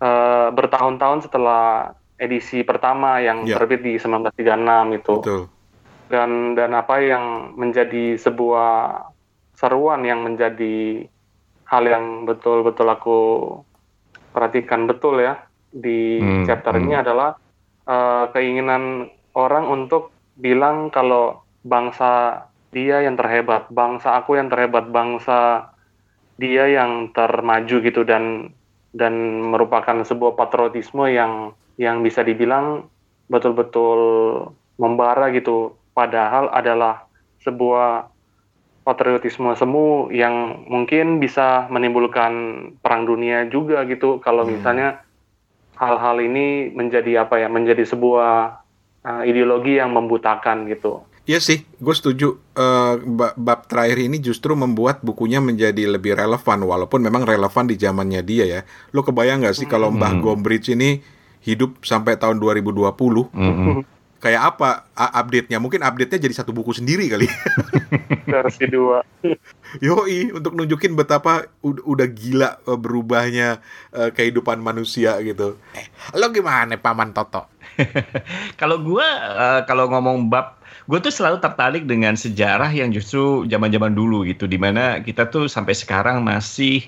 [0.00, 3.56] uh, bertahun-tahun setelah edisi pertama yang Ya.
[3.56, 5.42] terbit di 1936 itu Betul.
[6.08, 8.72] dan dan apa yang menjadi sebuah
[9.58, 11.02] seruan yang menjadi
[11.66, 13.18] hal yang betul-betul aku
[14.30, 15.34] perhatikan betul ya
[15.74, 16.82] di Hmm, chapter hmm.
[16.86, 17.34] ini adalah
[17.90, 25.72] eh, keinginan orang untuk bilang kalau bangsa dia yang terhebat, bangsa aku yang terhebat, bangsa
[26.38, 28.54] dia yang termaju gitu dan
[28.94, 32.86] dan merupakan sebuah patriotisme yang yang bisa dibilang
[33.26, 33.98] betul-betul
[34.78, 37.04] membara gitu padahal adalah
[37.42, 38.06] sebuah
[38.88, 42.32] patriotisme semu yang mungkin bisa menimbulkan
[42.80, 44.56] perang dunia juga gitu kalau Hmm.
[44.56, 45.04] misalnya
[45.76, 48.32] hal-hal ini menjadi apa ya menjadi sebuah
[49.04, 52.40] uh, ideologi yang membutakan gitu Iya sih, gue setuju.
[53.04, 58.24] Ba- bab terakhir ini justru membuat bukunya menjadi lebih relevan, walaupun memang relevan di zamannya
[58.24, 58.60] dia ya.
[58.96, 60.24] Lo kebayang nggak sih kalau Mbah Hmm.
[60.24, 61.04] Gombrich ini
[61.44, 63.28] hidup sampai tahun 2020?
[63.36, 63.84] Mm-mm.
[64.18, 65.62] Kayak apa update-nya?
[65.62, 67.30] Mungkin update-nya jadi satu buku sendiri kali.
[68.28, 69.00] versi dua
[69.84, 73.48] Yoi, untuk nunjukin betapa ud- udah gila eh, berubahnya
[73.94, 75.56] eh, kehidupan manusia gitu.
[75.72, 75.86] Eh,
[76.18, 77.46] lo gimana Paman Toto?
[78.60, 79.06] Kalau gue
[79.70, 80.58] kalau ngomong bab,
[80.90, 85.46] gue tuh selalu tertarik dengan sejarah yang justru zaman-zaman dulu gitu, di mana kita tuh
[85.46, 86.82] sampai sekarang masih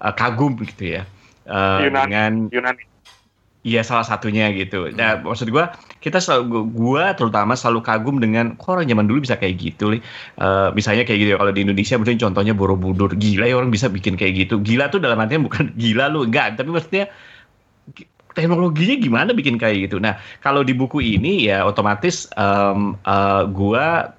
[0.00, 1.02] eh, kagum gitu ya
[1.44, 2.08] eh, Yunani.
[2.08, 2.89] dengan Yunani
[3.60, 4.88] Iya salah satunya gitu.
[4.96, 5.68] Nah maksud gua
[6.00, 10.00] kita selalu gua terutama selalu kagum dengan kok orang zaman dulu bisa kayak gitu nih.
[10.40, 13.92] Eh, misalnya kayak gitu ya, kalau di Indonesia mungkin contohnya Borobudur gila ya orang bisa
[13.92, 14.54] bikin kayak gitu.
[14.64, 17.12] Gila tuh dalam artinya bukan gila lu enggak, tapi maksudnya
[17.96, 19.96] gi- teknologinya gimana bikin kayak gitu.
[19.98, 24.14] Nah kalau di buku ini ya otomatis em, eh, gua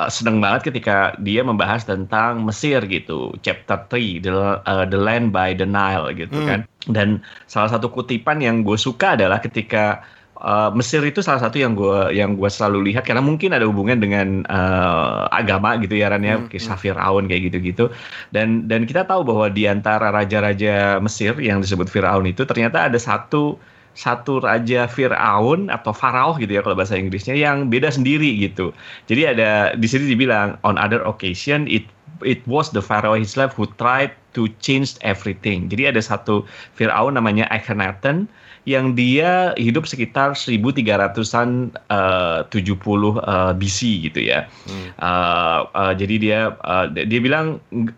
[0.00, 4.32] eh, seneng banget ketika dia membahas tentang Mesir gitu, chapter 3, the,
[4.64, 6.48] eh, the land by the Nile gitu Hmm.
[6.48, 6.60] kan.
[6.84, 7.08] Dan
[7.46, 10.04] salah satu kutipan yang gue suka adalah ketika
[10.44, 13.08] uh, Mesir itu salah satu yang gue yang gue selalu lihat.
[13.08, 16.36] Karena mungkin ada hubungan dengan uh, agama gitu ya Ran ya.
[16.36, 17.88] Hmm, kisah Firaun kayak gitu-gitu.
[18.36, 23.00] Dan dan kita tahu bahwa di antara raja-raja Mesir yang disebut Firaun itu ternyata ada
[23.00, 23.56] satu
[23.94, 28.74] satu raja Firaun atau Farao gitu ya kalau bahasa Inggrisnya yang beda sendiri gitu.
[29.06, 31.86] Jadi ada di sini dibilang on other occasion it
[32.22, 35.70] it was the Pharaoh himself who tried to change everything.
[35.70, 36.42] Jadi ada satu
[36.74, 38.26] Firaun namanya Akhenaten
[38.64, 43.78] yang dia hidup sekitar 1300-an eh, 70 eh, BC
[44.10, 44.48] gitu ya.
[44.66, 44.88] Hmm.
[44.98, 47.92] Uh, uh, jadi dia uh, dia bilang "Ng-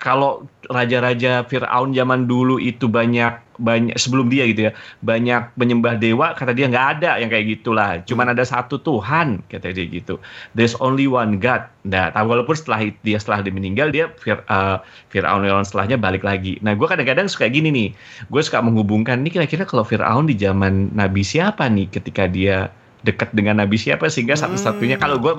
[0.00, 4.72] kalau raja-raja Firaun zaman dulu itu banyak banyak sebelum dia gitu ya
[5.04, 8.00] banyak menyembah dewa kata dia nggak ada yang kayak gitulah.
[8.02, 10.16] Cuman ada satu Tuhan kata dia gitu.
[10.56, 11.68] There's only one God.
[11.84, 16.24] Nah tapi walaupun setelah dia setelah dia meninggal dia Fir, uh, Firaun Firaun setelahnya balik
[16.24, 16.56] lagi.
[16.60, 17.88] Nah gue kadang-kadang suka gini nih.
[18.26, 23.32] Gue suka menghubungkan ini kira-kira kalau Firaun di zaman Nabi siapa nih ketika dia dekat
[23.32, 24.08] dengan Nabi siapa?
[24.08, 25.04] Sehingga satu-satunya Hmm.
[25.04, 25.32] kalau gue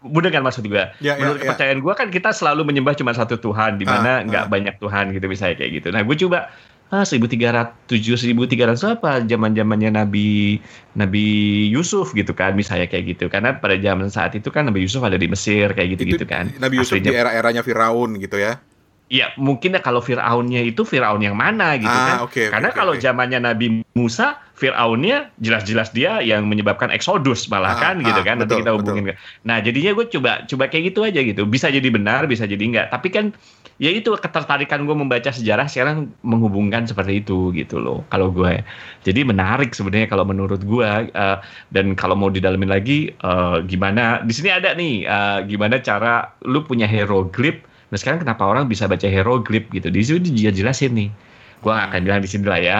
[0.00, 1.52] mudah kan maksud gue Ya, ya, menurut ya.
[1.52, 4.48] kepercayaan gue kan kita selalu menyembah cuma satu Tuhan di mana Ah, nggak ah.
[4.48, 5.88] banyak Tuhan gitu misalnya kayak gitu.
[5.90, 6.48] Nah gue coba
[6.90, 10.58] ah 1300 1300 apa zaman zamannya Nabi
[10.92, 11.24] Nabi
[11.70, 15.14] Yusuf gitu kan misalnya kayak gitu karena pada zaman saat itu kan Nabi Yusuf ada
[15.14, 18.58] di Mesir kayak gitu gitu Itu kan Nabi Yusuf di Aslinya- era-eranya Firaun gitu ya.
[19.06, 22.16] Iya, mungkin ya kalau Firaunnya itu Firaun yang mana gitu Ah, kan.
[22.22, 23.02] oke, Karena oke, kalau oke.
[23.02, 28.36] zamannya Nabi Musa, Firaunnya jelas-jelas dia yang menyebabkan eksodus malah Ah, kan gitu ah, kan.
[28.44, 29.16] Nanti betul, kita hubungin.
[29.48, 31.48] Nah, jadinya gue coba coba kayak gitu aja gitu.
[31.48, 32.86] Bisa jadi benar, bisa jadi enggak.
[32.92, 33.32] Tapi kan
[33.80, 38.04] ya itu ketertarikan gue membaca sejarah sekarang menghubungkan seperti itu gitu loh.
[38.12, 38.60] Kalau gue.
[39.00, 41.38] Jadi menarik sebenarnya kalau menurut gue eh,
[41.72, 46.60] dan kalau mau didalemin lagi eh, gimana di sini ada nih eh, gimana cara lu
[46.68, 49.90] punya hieroglif Nah sekarang kenapa orang bisa baca hieroglif gitu?
[49.90, 51.10] Di sini dia jelasin nih.
[51.60, 52.76] Gua nggak akan bilang di sini lah ya.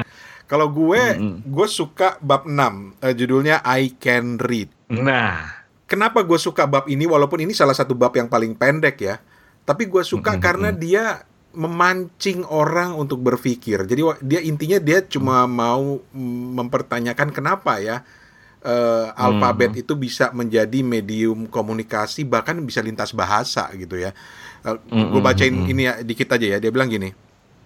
[0.50, 1.46] Kalau gue, Mm-mm.
[1.46, 4.70] gue suka bab 6, eh, judulnya I Can Read.
[4.90, 5.60] Nah,
[5.90, 9.18] Kenapa gue suka bab ini walaupun ini salah satu bab yang paling pendek ya.
[9.66, 13.82] Tapi gue suka Mm-mm, karena dia memancing orang untuk berpikir.
[13.90, 18.06] Jadi dia intinya dia cuma mau mm, mempertanyakan kenapa ya
[18.62, 24.14] eh, alfabet itu bisa menjadi medium komunikasi bahkan bisa lintas bahasa gitu ya.
[25.10, 25.70] gue Mm-mm, bacain mm-mm.
[25.72, 26.58] ini ya dikit aja ya.
[26.62, 27.10] Dia bilang gini.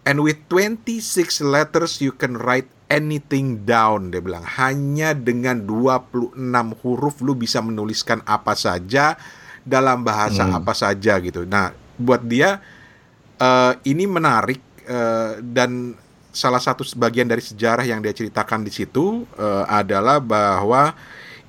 [0.05, 1.01] And with 26
[1.41, 6.37] letters you can write anything down dia bilang hanya dengan 26
[6.85, 9.17] huruf lu bisa menuliskan apa saja
[9.65, 10.61] dalam bahasa Hmm.
[10.61, 11.49] apa saja gitu.
[11.49, 12.61] Nah, buat dia
[13.35, 15.97] eh, ini menarik eh, dan
[16.29, 20.93] salah satu bagian dari sejarah yang dia ceritakan di situ eh, adalah bahwa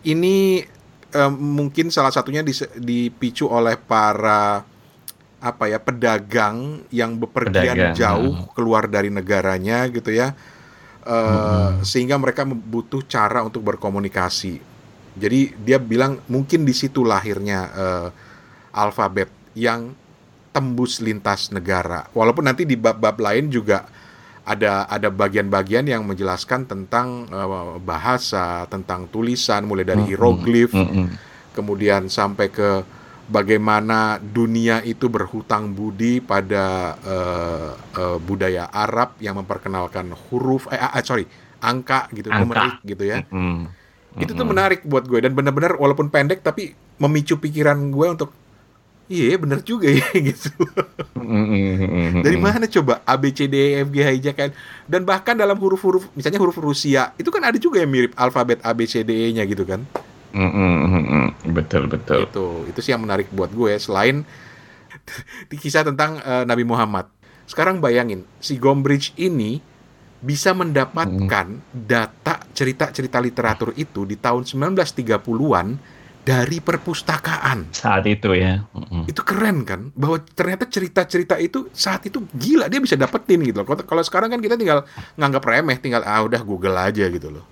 [0.01, 0.63] ini
[1.11, 2.39] eh, mungkin salah satunya
[2.79, 4.63] dipicu oleh para
[5.45, 8.57] apa ya pedagang yang bepergian Pedagang, jauh hmm.
[8.57, 10.33] keluar dari negaranya gitu ya
[11.05, 14.57] Eh, sehingga mereka butuh cara untuk berkomunikasi
[15.13, 18.09] jadi dia bilang mungkin di situ lahirnya eh,
[18.73, 19.93] alfabet yang
[20.49, 23.85] tembus lintas negara walaupun nanti di bab-bab lain juga
[24.49, 31.05] ada ada bagian-bagian yang menjelaskan tentang eh, bahasa tentang tulisan mulai dari Hmm, hieroglif Mm-mm.
[31.53, 32.81] kemudian sampai ke
[33.25, 40.93] bagaimana dunia itu berhutang budi pada eh, eh, budaya Arab yang memperkenalkan huruf eh ah,
[40.93, 41.25] ah, sorry
[41.61, 42.41] angka gitu Angka.
[42.45, 43.25] numerik gitu ya.
[43.33, 43.69] Mm-mm.
[44.15, 48.31] itu tuh menarik buat gue dan benar-benar walaupun pendek tapi memicu pikiran gue untuk
[49.11, 50.55] iya bener juga ya gitu.
[52.23, 54.51] Dari mana coba A B C D E F G H I J K L
[54.87, 58.71] dan bahkan dalam huruf-huruf misalnya huruf Rusia itu kan ada juga yang mirip alfabet A
[58.71, 59.83] B C D E nya gitu kan
[60.35, 61.25] Mm-mm.
[61.55, 62.27] Betul betul.
[62.27, 64.27] Itu itu sih yang menarik buat gue selain
[65.51, 67.07] di kisah tentang eh, Nabi Muhammad.
[67.47, 69.61] Sekarang bayangin si Gombrich ini
[70.25, 75.67] bisa mendapatkan data cerita-cerita literatur itu di tahun 1930-an
[76.25, 77.69] dari perpustakaan.
[77.69, 78.65] Saat itu ya.
[78.73, 79.05] Mm-mm.
[79.05, 79.93] Itu keren kan?
[79.93, 83.77] Bahwa ternyata cerita-cerita itu saat itu gila dia bisa dapetin gitu loh.
[83.77, 84.89] Kalau sekarang kan kita tinggal
[85.21, 87.45] nganggap remeh, tinggal ah udah Google aja gitu loh.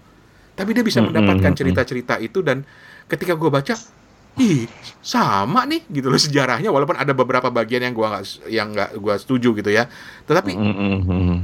[0.53, 1.59] Tapi dia bisa Mm-mm, mendapatkan mm-mm.
[1.59, 2.61] cerita-cerita itu dan
[3.09, 3.73] ketika gue baca,
[4.37, 4.65] ih
[4.97, 6.73] sama nih gitu loh sejarahnya.
[6.73, 9.85] Walaupun ada beberapa bagian yang gua nggak yang nggak gua setuju gitu ya.
[10.25, 10.57] Tetapi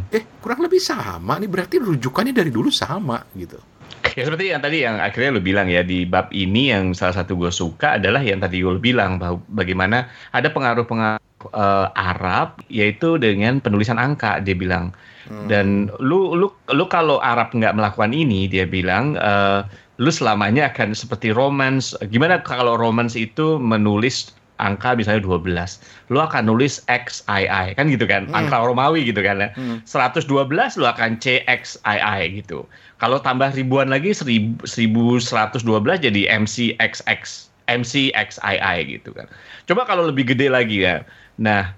[0.10, 3.58] eh kurang lebih sama nih berarti rujukannya dari dulu sama gitu.
[4.18, 7.38] Ya seperti yang tadi yang akhirnya lu bilang ya di bab ini yang salah satu
[7.38, 11.22] gue suka adalah yang tadi lu bilang bahwa bagaimana ada pengaruh-pengaruh
[11.54, 14.92] eh, Arab yaitu dengan penulisan angka dia bilang
[15.46, 19.62] dan lu lu lu kalau Arab nggak melakukan ini dia bilang eh,
[20.02, 26.44] lu selamanya akan seperti romans gimana kalau romans itu menulis angka misalnya 12 lu akan
[26.50, 28.44] nulis XII kan gitu kan Hmm.
[28.44, 29.80] angka Romawi gitu kan ya Hmm.
[29.88, 32.68] 112 lu akan CXII gitu.
[33.00, 35.64] Kalau tambah ribuan lagi 1000 1112
[36.04, 39.32] jadi MCXX, MCXII gitu kan.
[39.64, 41.08] Coba kalau lebih gede lagi ya.
[41.40, 41.72] Nah,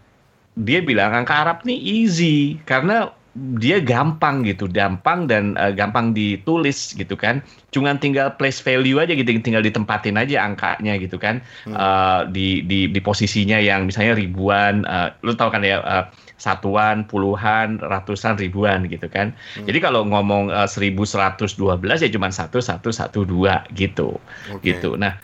[0.57, 6.91] dia bilang angka Arab nih easy karena dia gampang gitu, gampang dan eh, gampang ditulis
[6.91, 7.39] gitu kan.
[7.71, 11.39] Cuman tinggal place value aja gitu, tinggal ditempatin aja angkanya gitu kan.
[11.63, 17.07] Eh, di di di posisinya yang misalnya ribuan, eh, lu tahu kan ya eh, satuan,
[17.07, 19.31] puluhan, ratusan, ribuan gitu kan.
[19.63, 24.19] Jadi kalau ngomong eh, 1112 ya cuma 1112 gitu.
[24.51, 24.75] Oke.
[24.75, 24.99] Gitu.
[24.99, 25.15] Nah,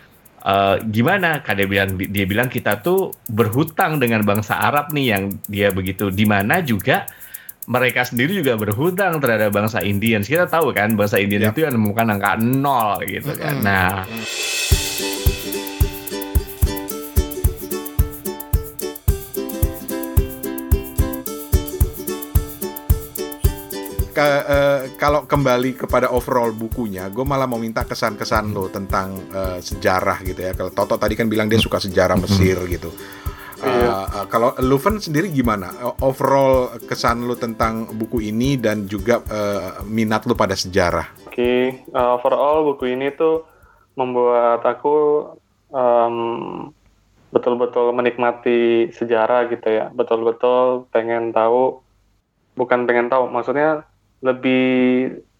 [0.48, 1.44] eh, gimana?
[1.44, 6.08] Kan dia bilang dia bilang kita tuh berhutang dengan bangsa Arab nih yang dia begitu
[6.08, 7.04] di mana juga
[7.68, 10.24] mereka sendiri juga berhutang terhadap bangsa Indian.
[10.24, 11.52] Kita tahu kan bangsa Indian Yap.
[11.52, 13.60] itu yang menemukan angka nol gitu kan.
[13.60, 13.68] Mm-mm.
[13.68, 14.08] Nah,
[24.18, 29.62] Ke- eh, kalau kembali kepada overall bukunya, gue malah mau minta kesan-kesan lo tentang eh,
[29.62, 30.58] sejarah gitu ya.
[30.58, 32.90] Kalau Toto tadi kan bilang dia suka sejarah Mesir gitu.
[33.62, 35.70] Eh, eh, kalau Luven sendiri gimana?
[36.02, 41.30] Overall kesan lo tentang buku ini dan juga eh, minat lo pada sejarah.
[41.30, 43.46] Oke, uh, overall buku ini tuh
[43.94, 45.26] membuat aku
[45.70, 46.16] em,
[47.30, 49.94] betul-betul menikmati sejarah gitu ya.
[49.94, 51.78] Betul-betul pengen tahu,
[52.58, 53.86] bukan pengen tahu, maksudnya
[54.20, 54.64] lebih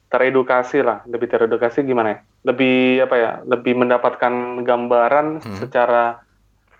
[0.09, 1.05] teredukasi lah.
[1.05, 2.19] Lebih teredukasi gimana ya?
[2.45, 3.31] Lebih apa ya?
[3.45, 4.33] Lebih mendapatkan
[4.64, 5.57] gambaran Hmm.
[5.59, 6.23] secara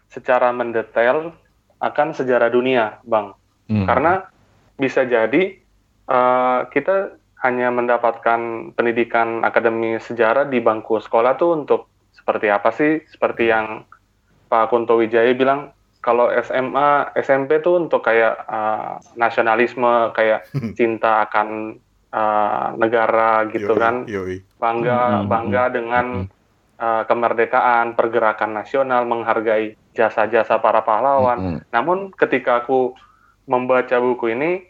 [0.09, 1.37] secara mendetail
[1.79, 3.37] akan sejarah dunia, bang.
[3.69, 3.85] hmm.
[3.87, 4.25] Karena
[4.75, 5.61] bisa jadi
[6.09, 7.13] eh, kita
[7.45, 13.05] hanya mendapatkan pendidikan akademi sejarah di bangku sekolah tuh untuk seperti apa sih?
[13.07, 13.85] Seperti yang
[14.49, 15.71] Pak Kunto Wijaya bilang,
[16.01, 20.49] kalau SMA, SMP tuh untuk kayak eh, nasionalisme, kayak
[20.81, 21.77] cinta akan
[22.09, 24.37] eh, negara gitu Yoi, kan, Yoi.
[24.57, 26.07] bangga Hmm, bangga hmm, dengan
[26.79, 31.39] eh, kemerdekaan, pergerakan nasional, menghargai jasa-jasa para pahlawan.
[31.39, 31.59] Hmm.
[31.75, 32.95] Namun ketika aku
[33.49, 34.63] membaca buku ini,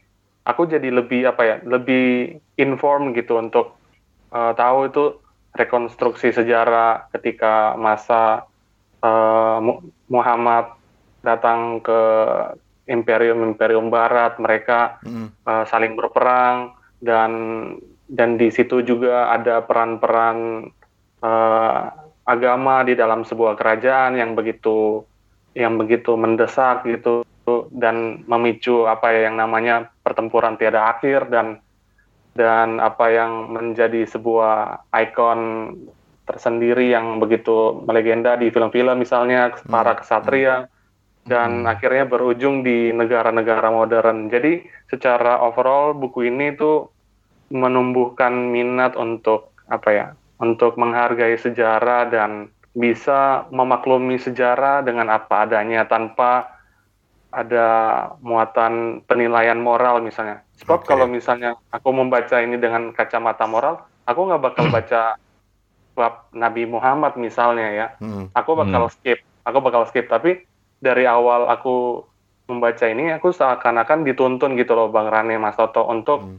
[0.47, 3.76] aku jadi lebih apa ya, lebih inform gitu untuk
[4.32, 5.05] uh, tahu itu
[5.53, 8.47] rekonstruksi sejarah ketika masa
[9.05, 10.72] uh, Mu- Muhammad
[11.20, 12.01] datang ke
[12.89, 15.28] imperium-imperium barat mereka Mm.
[15.45, 17.32] uh, saling berperang dan
[18.09, 20.68] dan di situ juga ada peran-peran
[21.20, 21.80] uh,
[22.24, 25.05] agama di dalam sebuah kerajaan yang begitu
[25.57, 27.24] yang begitu mendesak gitu
[27.72, 31.64] dan memicu apa ya yang namanya pertempuran tiada akhir dan
[32.36, 35.40] dan apa yang menjadi sebuah ikon
[36.28, 40.68] tersendiri yang begitu melegenda di film-film misalnya para kesatria
[41.29, 41.70] dan Hmm.
[41.70, 44.26] akhirnya berujung di negara-negara modern.
[44.26, 46.89] Jadi secara overall buku ini tuh
[47.49, 50.07] menumbuhkan minat untuk apa ya?
[50.41, 56.47] Untuk menghargai sejarah dan bisa memaklumi sejarah dengan apa adanya tanpa
[57.29, 57.68] ada
[58.24, 60.41] muatan penilaian moral misalnya.
[60.59, 60.89] Sebab Oke.
[60.89, 65.20] kalau misalnya aku membaca ini dengan kacamata moral, aku nggak bakal baca
[65.93, 68.31] bab Nabi Muhammad misalnya ya Mm.
[68.31, 70.47] aku bakal skip aku bakal skip tapi
[70.79, 72.07] dari awal aku
[72.49, 76.39] membaca ini aku seakan-akan dituntun gitu loh Bang Rane Mas Toto untuk Hmm.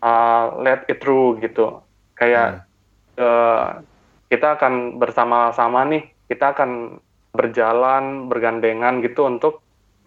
[0.00, 1.84] uh, let it through gitu
[2.16, 2.64] kayak
[3.20, 3.84] uh,
[4.32, 6.96] kita akan bersama-sama nih kita akan
[7.34, 9.60] berjalan bergandengan gitu untuk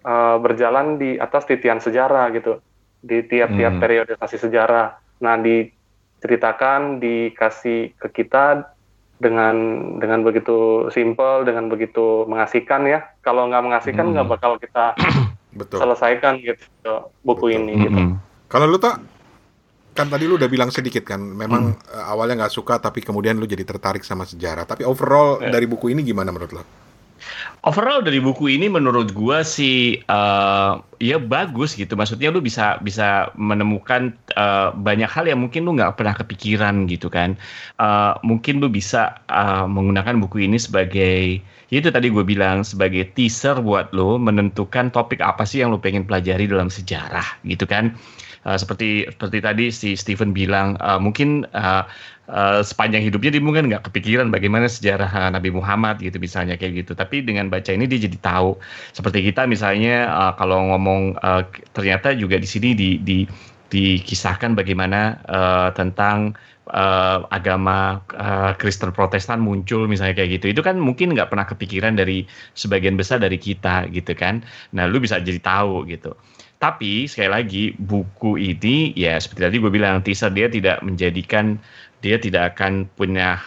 [0.03, 2.57] uh, berjalan di atas titian sejarah gitu
[3.03, 3.81] di tiap-tiap Hmm.
[3.83, 8.72] periodisasi sejarah nah diceritakan dikasih ke kita
[9.23, 9.55] dengan
[9.97, 12.99] dengan begitu simple, dengan begitu mengasihkan ya.
[13.23, 14.13] Kalau nggak mengasihkan Hmm.
[14.13, 14.93] nggak bakal kita
[15.59, 15.79] Betul.
[15.79, 16.91] selesaikan gitu
[17.23, 17.57] buku Betul.
[17.57, 17.95] ini gitu.
[17.95, 18.19] Mm-mm.
[18.45, 18.99] Kalau lu tak
[19.93, 21.93] kan tadi lu udah bilang sedikit kan, memang Hmm.
[21.93, 24.65] eh, awalnya nggak suka tapi kemudian lu jadi tertarik sama sejarah.
[24.65, 25.49] Tapi overall Ya.
[25.49, 26.63] dari buku ini gimana menurut lo?
[27.63, 31.95] Overall dari buku ini menurut gua sih eh, ya bagus gitu.
[31.95, 37.07] Maksudnya lu bisa bisa menemukan eh, banyak hal yang mungkin lu nggak pernah kepikiran gitu
[37.07, 37.39] kan.
[37.79, 41.39] Eh, mungkin lu bisa eh, menggunakan buku ini sebagai
[41.71, 45.79] ya itu tadi gue bilang sebagai teaser buat lo menentukan topik apa sih yang lo
[45.79, 47.95] pengen pelajari dalam sejarah gitu kan.
[48.43, 51.83] Eh, seperti seperti tadi si Stephen bilang eh, mungkin eh,
[52.29, 56.85] eh, sepanjang hidupnya dia mungkin nggak kepikiran bagaimana sejarah eh, Nabi Muhammad gitu misalnya kayak
[56.85, 56.91] gitu.
[56.95, 58.59] Tapi dengan baca ini dia jadi tahu.
[58.95, 61.43] Seperti kita misalnya eh, kalau ngomong eh,
[61.75, 63.25] ternyata juga di sini di, di
[63.73, 66.37] dikisahkan bagaimana eh, tentang
[66.69, 70.53] eh, agama eh, Kristen Protestan muncul misalnya kayak gitu.
[70.53, 74.45] Itu kan mungkin nggak pernah kepikiran dari sebagian besar dari kita gitu kan.
[74.77, 76.13] Nah, lu bisa jadi tahu gitu.
[76.61, 81.59] Tapi sekali lagi buku ini ya seperti tadi gue bilang teaser dia tidak menjadikan
[82.03, 83.39] dia tidak akan punya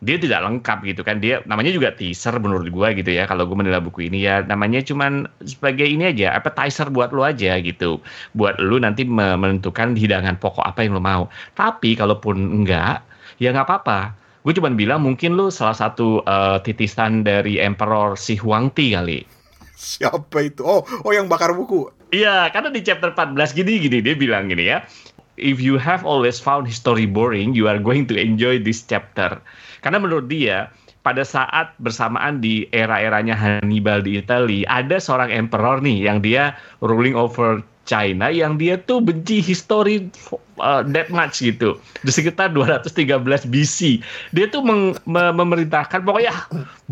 [0.00, 3.52] dia tidak lengkap gitu kan dia namanya juga teaser menurut gue gitu ya kalau gue
[3.52, 8.00] menilai buku ini ya namanya cuman sebagai ini aja appetizer buat lo aja gitu
[8.32, 13.04] buat lu nanti me- menentukan hidangan pokok apa yang lo mau tapi kalaupun enggak
[13.36, 18.40] ya nggak apa-apa gue cuman bilang mungkin lu salah satu eh, titisan dari Emperor Si
[18.40, 19.20] Huangti kali
[19.80, 20.60] Siapa itu?
[20.60, 21.88] Oh, oh yang bakar buku.
[22.12, 24.84] Iya, karena di chapter 14 gini gini dia bilang gini ya.
[25.40, 29.40] If you have always found history boring, you are going to enjoy this chapter.
[29.80, 30.68] Karena menurut dia
[31.00, 36.52] pada saat bersamaan di era-eranya Hannibal di Italia, ada seorang emperor nih yang dia
[36.84, 40.12] ruling over China yang dia tuh benci history
[40.62, 41.80] uh, that much gitu.
[42.04, 44.04] Di sekitar 213 BC.
[44.36, 46.30] Dia tuh meng- me- memerintahkan pokoknya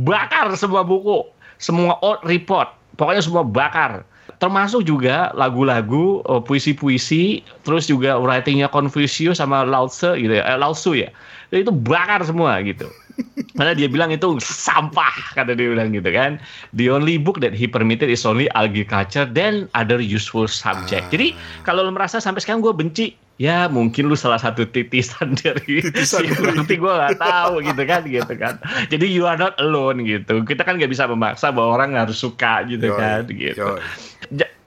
[0.00, 1.28] bakar semua buku,
[1.60, 4.02] semua old report, pokoknya semua bakar
[4.36, 10.44] termasuk juga lagu-lagu eh, puisi-puisi terus juga writingnya Confucius sama Lao Tzu gitu ya.
[10.44, 11.10] Eh, Lao Tzu ya.
[11.48, 12.86] Itu bakar semua gitu.
[13.58, 16.38] Karena dia bilang itu sampah kata dia bilang gitu kan.
[16.76, 21.10] The only book that he permitted is only agriculture then other useful subject.
[21.10, 21.34] Jadi
[21.66, 26.26] kalau lu merasa sampai sekarang gue benci ya mungkin lu salah satu titisan dari Titisan
[26.26, 28.54] si nanti gue nggak tahu gitu kan gitu kan.
[28.90, 30.42] Jadi you are not alone gitu.
[30.46, 33.66] Kita kan nggak bisa memaksa bahwa orang harus suka gitu Yoi, kan gitu.
[33.74, 33.82] yoi.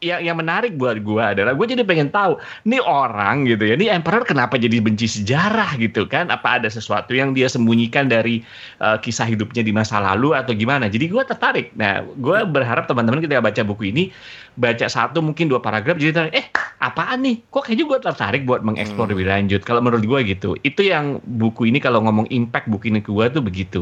[0.02, 3.94] Yang yang menarik buat gue adalah gue jadi pengen tahu nih orang gitu ya, nih
[3.94, 6.34] emperor kenapa jadi benci sejarah gitu kan?
[6.34, 8.42] Apa ada sesuatu yang dia sembunyikan dari
[8.82, 10.90] uh, kisah hidupnya di masa lalu atau gimana?
[10.90, 11.70] Jadi gue tertarik.
[11.78, 14.10] Nah, gue berharap teman-teman ketika baca buku ini
[14.58, 16.48] baca satu mungkin dua paragraf jadi tertarik, eh
[16.82, 17.46] apaan nih?
[17.54, 19.14] Kok kayaknya gue tertarik buat mengeksplor Hmm.
[19.14, 19.62] lebih lanjut.
[19.62, 23.26] Kalau menurut gue gitu, itu yang buku ini kalau ngomong impact buku ini ke gue
[23.30, 23.82] tuh begitu.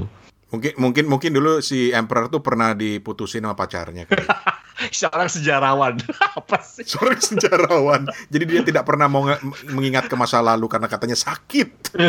[0.52, 4.04] Mungkin mungkin mungkin dulu si Emperor tuh pernah diputusin sama pacarnya.
[4.04, 4.26] kali.
[5.00, 6.00] Seorang sejarawan
[6.40, 6.84] apa sih?
[6.84, 8.02] Seorang sejarawan.
[8.28, 9.28] Jadi dia tidak pernah mau
[9.68, 11.70] mengingat ke masa lalu karena katanya sakit.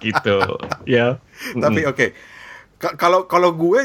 [0.00, 0.36] gitu
[0.84, 1.20] ya
[1.54, 2.06] Tapi oke.
[2.76, 3.80] Ka- Kalau kalau gue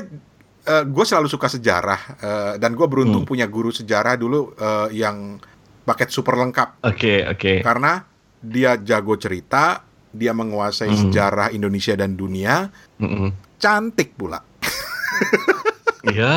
[0.61, 3.29] eh, gue selalu suka sejarah eh, dan gue beruntung Hmm.
[3.29, 5.39] punya guru sejarah dulu eh, yang
[5.81, 8.05] paket super lengkap oke oke karena
[8.37, 11.01] dia jago cerita, dia menguasai Hmm.
[11.03, 13.29] sejarah Indonesia dan dunia, Mm-mm.
[13.55, 14.41] cantik pula.
[16.09, 16.33] Ya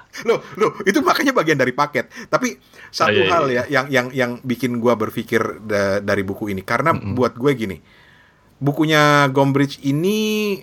[0.28, 2.10] loh, loh, itu makanya bagian dari paket.
[2.26, 2.58] Tapi
[2.90, 3.62] satu Oh, iya, hal iya.
[3.62, 7.78] ya yang yang yang bikin gua berpikir da- dari buku ini karena buat gue gini.
[8.58, 10.58] Bukunya Gombrich ini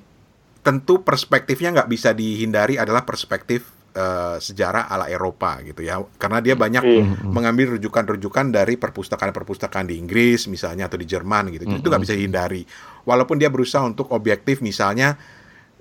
[0.61, 3.65] tentu perspektifnya nggak bisa dihindari adalah perspektif
[3.95, 5.97] eh, sejarah ala Eropa gitu ya.
[6.19, 7.03] Karena dia banyak Iya.
[7.25, 11.65] mengambil rujukan-rujukan dari perpustakaan-perpustakaan di Inggris misalnya atau di Jerman gitu.
[11.65, 12.61] Itu nggak bisa dihindari.
[13.01, 15.17] Walaupun dia berusaha untuk objektif misalnya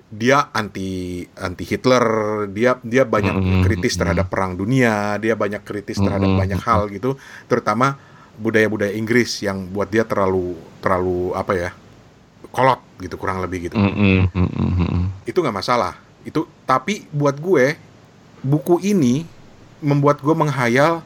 [0.07, 2.05] dia anti anti Hitler,
[2.51, 6.87] dia dia banyak Mm-mm, kritis terhadap perang dunia, dia banyak kritis terhadap Mm-mm, banyak hal
[6.87, 7.19] gitu,
[7.51, 7.99] terutama
[8.39, 11.71] budaya-budaya Inggris yang buat dia terlalu terlalu apa ya?
[12.47, 13.75] kolot gitu kurang lebih gitu.
[15.29, 15.99] Itu nggak masalah.
[16.25, 17.77] Itu tapi buat gue
[18.41, 19.27] buku ini
[19.83, 21.05] membuat gue menghayal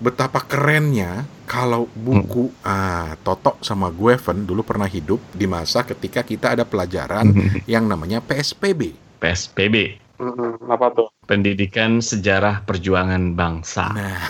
[0.00, 6.26] betapa kerennya kalau buku ah Toto sama gue Ven dulu pernah hidup di masa ketika
[6.26, 7.30] kita ada pelajaran
[7.70, 8.98] yang namanya PSPB.
[9.16, 10.64] PSPB, Mm-mm.
[10.68, 11.08] Apa tuh?
[11.28, 13.92] Pendidikan Sejarah Perjuangan Bangsa.
[13.92, 14.20] Nah,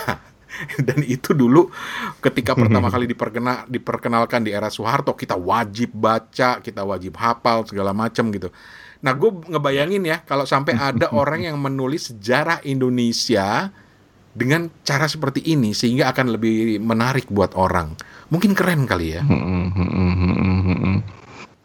[0.86, 1.70] dan itu dulu
[2.18, 7.94] ketika pertama kali diperkena, diperkenalkan di era Soeharto kita wajib baca, kita wajib hafal segala
[7.94, 8.50] macam gitu.
[9.04, 13.70] Nah, gue ngebayangin ya kalau sampai ada orang yang menulis sejarah Indonesia
[14.37, 17.97] dengan cara seperti ini sehingga akan lebih menarik buat orang.
[18.28, 19.24] Mungkin keren kali ya.
[19.24, 20.12] Mm-mm, mm-mm,
[20.68, 20.97] mm-mm.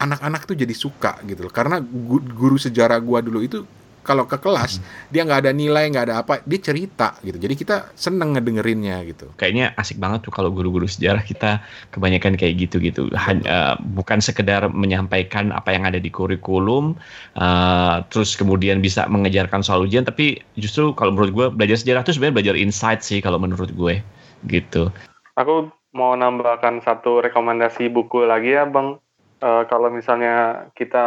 [0.00, 1.52] Anak-anak tuh jadi suka gitu loh.
[1.52, 3.60] Karena gu- guru sejarah gua dulu itu
[4.02, 7.38] kalau ke kelas dia nggak ada nilai, nggak ada apa, dia cerita gitu.
[7.38, 9.30] Jadi kita seneng ngedengerinnya gitu.
[9.38, 11.62] Kayaknya asik banget tuh kalau guru-guru sejarah kita
[11.94, 13.08] kebanyakan kayak gitu-gitu.
[13.14, 16.98] Han- eh, bukan sekedar menyampaikan apa yang ada di kurikulum,
[17.38, 22.12] eh, terus kemudian bisa mengejarkan soal ujian, tapi justru kalau menurut gue belajar sejarah tuh
[22.18, 24.02] sebenarnya belajar insight sih kalau menurut gue
[24.50, 24.90] gitu.
[25.38, 28.98] Aku mau nambahkan satu rekomendasi buku lagi ya, Bang.
[29.42, 31.06] Eh, kalau misalnya kita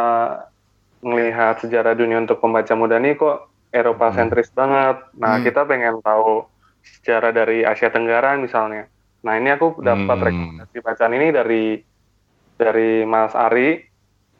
[1.05, 5.05] melihat sejarah dunia untuk pembaca muda nih kok Eropa sentris banget.
[5.13, 5.45] Nah, Hmm.
[5.45, 6.49] kita pengen tahu
[6.81, 8.89] sejarah dari Asia Tenggara misalnya.
[9.21, 10.25] Nah, ini aku dapat Hmm.
[10.25, 11.63] rekomendasi bacaan ini dari
[12.55, 13.83] dari Mas Ari.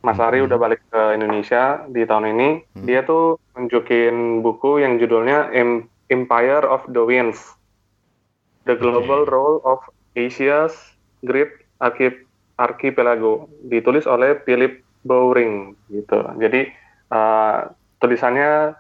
[0.02, 0.48] Mas Ari Hmm.
[0.48, 2.50] udah balik ke Indonesia di tahun ini.
[2.78, 2.86] Hmm.
[2.86, 7.42] Dia tuh nunjukin buku yang judulnya Em- Empire of the Winds.
[8.66, 9.82] The Global Role of
[10.14, 10.74] Asia's
[11.22, 11.50] Great
[11.82, 12.24] Archi-
[12.56, 13.50] Archipelago.
[13.66, 16.18] Ditulis oleh Philip Bowring gitu.
[16.42, 16.74] Jadi
[17.14, 17.58] eh,
[18.02, 18.74] tulisannya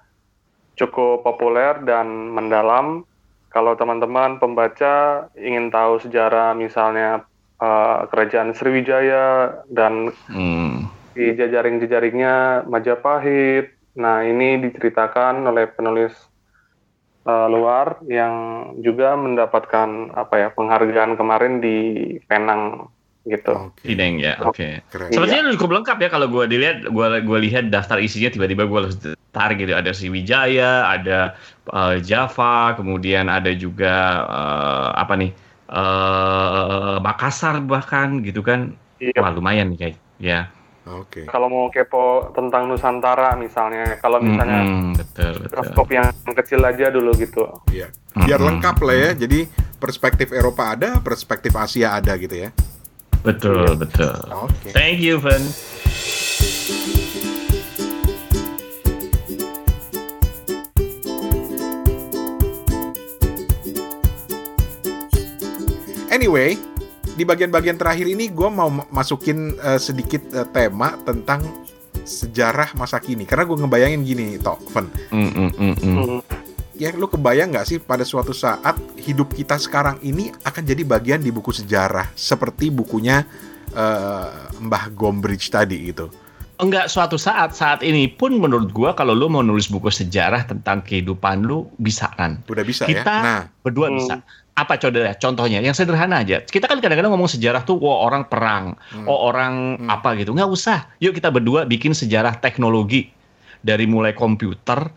[0.75, 3.05] cukup populer dan mendalam.
[3.53, 7.23] Kalau teman-teman pembaca ingin tahu sejarah misalnya
[7.61, 10.89] eh, kerajaan Sriwijaya dan Hmm.
[11.15, 13.71] di jejaring-jejaringnya Majapahit.
[13.95, 16.11] Nah, ini diceritakan oleh penulis
[17.23, 18.33] eh, luar yang
[18.83, 21.77] juga mendapatkan apa ya penghargaan kemarin di
[22.27, 22.91] Penang
[23.25, 23.73] gitu.
[23.73, 23.89] Oke.
[23.89, 24.85] Ideng ya, oke.
[24.93, 25.09] Keren.
[25.09, 25.13] Iya.
[25.17, 28.95] Sepertinya cukup lengkap ya kalau gue dilihat, gue gue lihat daftar isinya tiba-tiba gue harus
[29.33, 29.73] tarik gitu.
[29.73, 31.33] Ada Sriwijaya, ada
[31.73, 35.31] eh, Java, kemudian ada juga eh, apa nih
[35.65, 38.77] eh Makassar bahkan gitu kan.
[39.01, 39.17] Iya.
[39.19, 40.39] Wah lumayan nih kayak ya.
[40.85, 41.25] Oke.
[41.25, 45.89] Kalau mau kepo tentang Nusantara misalnya, kalau misalnya Mm-mm, betul betul.
[45.89, 47.49] yang kecil aja dulu gitu.
[47.73, 47.89] Iya.
[48.13, 48.61] Biar Mm-mm.
[48.61, 49.11] lengkap lah ya.
[49.17, 49.49] Jadi
[49.81, 52.53] perspektif Eropa ada, perspektif Asia ada gitu ya.
[53.25, 54.13] Betul betul.
[54.29, 54.69] Oke.
[54.69, 55.41] Thank you, Van.
[66.07, 66.55] Anyway,
[67.15, 71.43] di bagian-bagian terakhir ini gue mau ma- masukin eh, sedikit eh, tema tentang
[72.05, 73.25] sejarah masa kini.
[73.25, 74.87] Karena gue ngebayangin gini, Tok, Ven.
[75.09, 76.19] Mm, mm, mm, mm.
[76.75, 81.23] Ya, lu kebayang nggak sih pada suatu saat hidup kita sekarang ini akan jadi bagian
[81.23, 83.23] di buku sejarah seperti bukunya
[83.71, 84.27] eh,
[84.59, 86.11] Mbah Gombrich tadi gitu.
[86.55, 90.83] Enggak suatu saat saat ini pun menurut gua kalau lu mau nulis buku sejarah tentang
[90.83, 92.39] kehidupan lu bisa kan.
[92.47, 93.23] Udah bisa Kita ya.
[93.23, 93.99] Nah, berdua Hmm.
[93.99, 94.15] bisa.
[94.55, 95.11] Apa contohnya?
[95.19, 96.39] Contohnya yang sederhana aja.
[96.43, 99.03] Kita kan kadang-kadang ngomong sejarah tuh, wah orang perang, Hmm.
[99.03, 99.91] oh orang Hmm.
[99.91, 100.31] apa gitu.
[100.31, 100.87] Nggak usah.
[101.03, 103.11] Yuk kita berdua bikin sejarah teknologi
[103.59, 104.91] dari mulai komputer,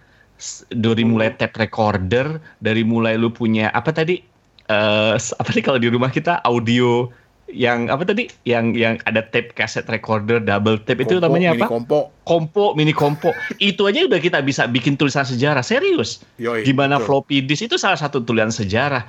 [0.70, 4.22] dari mulai tape recorder, dari mulai lu punya apa tadi?
[4.68, 7.08] Eh, s- apa nih kalau di rumah kita audio
[7.48, 8.28] yang apa tadi?
[8.44, 11.66] Yang yang ada tape cassette recorder, double tape itu kompo, namanya mini apa?
[11.72, 11.98] Kompo.
[12.28, 13.40] Kompo, mini kompo.
[13.56, 17.24] itu aja udah kita bisa bikin tulisan sejarah serius Yoi, gimana betul.
[17.24, 19.08] floppy disk itu salah satu tulisan sejarah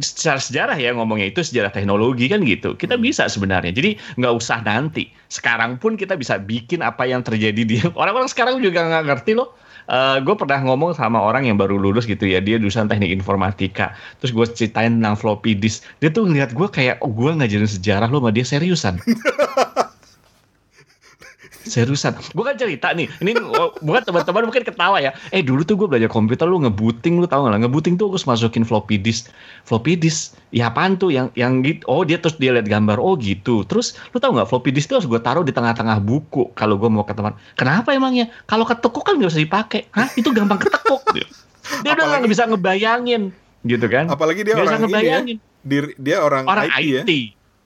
[0.00, 3.04] secara sejarah ya ngomongnya itu sejarah teknologi kan gitu kita Hmm.
[3.04, 7.76] bisa sebenarnya jadi nggak usah nanti sekarang pun kita bisa bikin apa yang terjadi di
[8.00, 9.52] orang-orang sekarang juga nggak ngerti loh
[10.22, 13.92] gue pernah ngomong sama orang yang baru lulus gitu ya dia jurusan teknik informatika.
[14.22, 15.82] Terus gue ceritain tentang floppy disk.
[15.98, 19.02] Dia tuh ngeliat gue kayak oh gue ngajarin sejarah lo sama dia seriusan?
[21.60, 23.36] Seriusan, gue kan cerita nih, ini
[23.78, 25.14] bukan teman-teman mungkin ketawa ya.
[25.30, 27.60] Eh dulu tuh gue belajar komputer lu ngebooting lu tau gak lah?
[27.62, 29.30] Ngebooting tuh gue masukin floppy disk,
[29.64, 30.36] floppy disk.
[30.50, 31.86] Ya apaan tuh yang yang gitu?
[31.86, 33.62] Oh dia terus dia lihat gambar, oh gitu.
[33.64, 36.90] Terus lu tau nggak floppy disk tuh harus gue taruh di tengah-tengah buku kalau gue
[36.90, 37.38] mau ke teman.
[37.54, 38.28] Kenapa emangnya?
[38.50, 39.86] Kalau ketekuk kan gak usah dipakai.
[39.94, 40.10] Hah?
[40.18, 41.02] Itu gampang ketekuk.
[41.86, 43.30] dia udah nggak bisa ngebayangin,
[43.62, 44.10] gitu kan?
[44.10, 45.36] Apalagi dia Gak orang bisa ngebayangin.
[45.38, 45.48] ini ya.
[45.60, 47.02] Dia, dia orang, orang IT, IT, ya.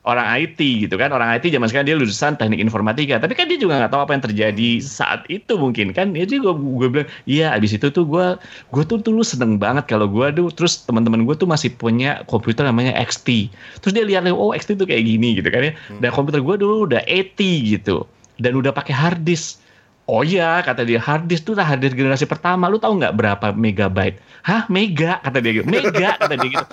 [0.05, 1.11] Orang IT gitu kan.
[1.11, 3.17] Orang IT zaman sekarang dia lulusan teknik informatika.
[3.19, 6.13] Tapi kan dia juga nggak tahu apa yang terjadi saat itu mungkin kan.
[6.13, 8.37] Ya juga gue bilang iya abis itu tuh gue
[8.71, 12.69] gue tuh dulu seneng banget kalau gue tuh terus teman-teman gue tuh masih punya komputer
[12.69, 13.49] namanya XT
[13.81, 15.73] terus dia lihat oh XT tuh kayak gini gitu kan ya.
[15.99, 18.05] Dan komputer gue dulu udah AT gitu.
[18.37, 19.64] Dan udah pakai hard disk
[20.05, 22.69] Oh iya, kata dia hard disk tuh hard disk generasi pertama.
[22.69, 24.21] Lu tahu nggak berapa megabyte?
[24.45, 25.65] Hah, mega kata dia gitu.
[25.65, 26.67] Mega kata dia gitu.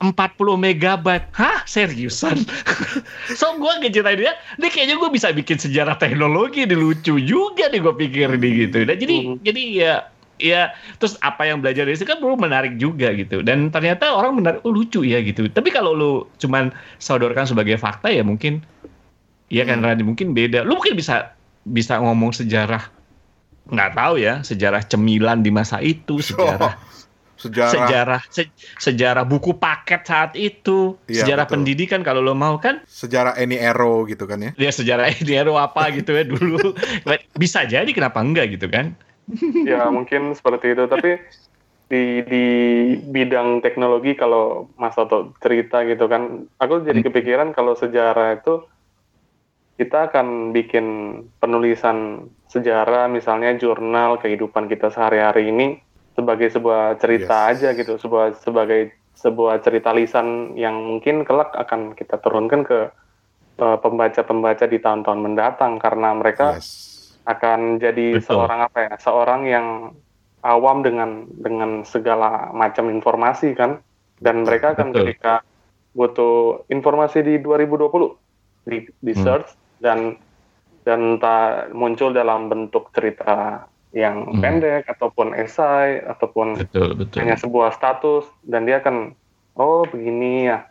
[0.00, 0.08] 40
[0.56, 1.28] megabyte.
[1.36, 2.40] Hah, seriusan?
[3.38, 7.80] so gue ngeceritain dia, dia kayaknya gue bisa bikin sejarah teknologi, ini lucu juga nih
[7.84, 8.78] gue pikir nih gitu.
[8.88, 9.36] Dan jadi Hmm.
[9.44, 9.94] jadi ya
[10.40, 14.42] ya terus apa yang belajar dari situ kan perlu menarik juga gitu dan ternyata orang
[14.42, 16.12] menarik oh lucu ya gitu tapi kalau lu
[16.42, 18.58] cuman sodorkan sebagai fakta ya mungkin
[19.52, 19.86] Iya kan Hmm.
[19.92, 20.64] Radi mungkin beda.
[20.64, 22.90] Lu mungkin bisa bisa ngomong sejarah
[23.62, 26.74] nggak tahu ya sejarah cemilan di masa itu sejarah
[27.38, 31.54] sejarah, sejarah se- sejarah buku paket saat itu Iya, sejarah betul.
[31.62, 34.50] pendidikan kalau lo mau kan sejarah Eni Ero gitu kan ya.
[34.58, 36.74] ya sejarah Eniero apa gitu ya dulu
[37.38, 38.94] bisa jadi kenapa enggak gitu kan
[39.70, 41.18] ya mungkin seperti itu tapi
[41.92, 42.44] di di
[43.12, 47.06] bidang teknologi kalau Mas Toto cerita gitu kan aku jadi Hmm.
[47.10, 48.64] kepikiran kalau sejarah itu
[49.82, 50.86] kita akan bikin
[51.42, 55.82] penulisan sejarah misalnya jurnal kehidupan kita sehari-hari ini
[56.14, 57.50] sebagai sebuah cerita Yes.
[57.58, 62.94] aja gitu sebuah sebagai sebuah cerita lisan yang mungkin kelak akan kita turunkan ke
[63.58, 67.18] eh, pembaca-pembaca di tahun-tahun mendatang karena mereka Yes.
[67.26, 68.26] akan jadi Betul.
[68.30, 69.66] seorang apa ya seorang yang
[70.42, 73.82] awam dengan dengan segala macam informasi kan
[74.22, 74.98] dan mereka akan Betul.
[75.10, 75.34] ketika
[75.92, 78.14] butuh informasi di 2020
[78.62, 79.22] di, di Hmm.
[79.82, 80.16] Dan
[80.82, 84.40] dan entah muncul dalam bentuk cerita yang Hmm.
[84.40, 89.12] pendek ataupun esai ataupun betul betul hanya sebuah status dan dia akan
[89.54, 90.64] oh begini ya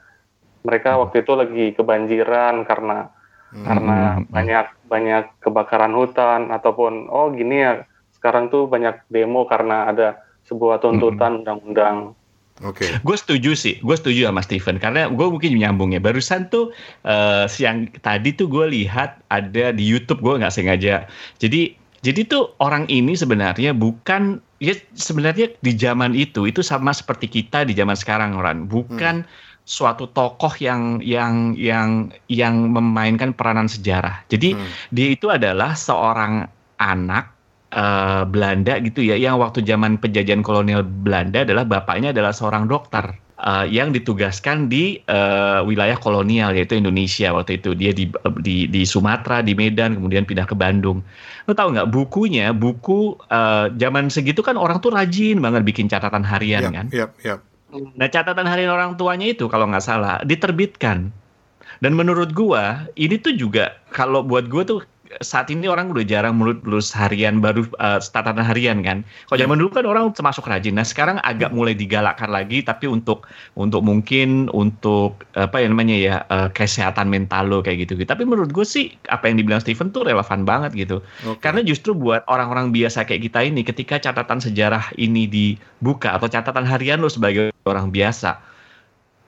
[0.65, 1.05] mereka Hmm.
[1.05, 3.13] waktu itu lagi kebanjiran karena
[3.53, 3.65] Hmm.
[3.67, 4.25] karena Hmm.
[4.31, 7.83] banyak banyak kebakaran hutan ataupun oh gini ya
[8.17, 10.17] sekarang tuh banyak demo karena ada
[10.49, 12.17] sebuah tuntutan undang-undang
[12.61, 12.85] Oke.
[13.01, 16.01] gue setuju sih, gue setuju sama Steven karena gue mungkin nyambung ya.
[16.01, 16.69] Barusan tuh
[17.05, 21.09] eh, siang tadi tuh gue lihat ada di YouTube gue nggak sengaja.
[21.41, 27.29] Jadi jadi tuh orang ini sebenarnya bukan ya sebenarnya di zaman itu itu sama seperti
[27.29, 29.25] kita di zaman sekarang orang bukan
[29.65, 34.25] suatu tokoh yang yang yang yang memainkan peranan sejarah.
[34.29, 34.69] Jadi Hmm.
[34.89, 36.49] dia itu adalah seorang
[36.81, 37.40] anak
[37.71, 43.15] eh, Belanda gitu ya, yang waktu zaman penjajahan kolonial Belanda adalah bapaknya adalah seorang dokter
[43.41, 48.11] eh, yang ditugaskan di eh, wilayah kolonial yaitu Indonesia waktu itu dia di
[48.43, 51.01] di di Sumatera, di Medan, kemudian pindah ke Bandung.
[51.49, 56.21] Lo tahu nggak bukunya, buku eh, zaman segitu kan orang tuh rajin banget bikin catatan
[56.21, 56.85] harian Yap, kan.
[56.93, 57.39] yap, yap.
[57.71, 61.11] Nah catatan harian orang tuanya itu kalau nggak salah diterbitkan.
[61.81, 64.85] Dan menurut gua ini tuh juga kalau buat gua tuh
[65.19, 69.03] saat ini orang udah jarang mulut lulus harian baru eh, catatan harian kan.
[69.27, 70.79] Kalau zaman dulu kan orang termasuk rajin.
[70.79, 73.27] Nah sekarang agak mulai digalakkan lagi tapi untuk
[73.59, 77.99] untuk mungkin untuk apa ya namanya ya eh, kesehatan mental lo kayak gitu.
[78.07, 81.03] Tapi menurut gue sih apa yang dibilang Steven tuh relevan banget gitu.
[81.27, 81.43] Oke.
[81.43, 86.63] Karena justru buat orang-orang biasa kayak kita ini, ketika catatan sejarah ini dibuka atau catatan
[86.63, 88.39] harian lo sebagai orang biasa,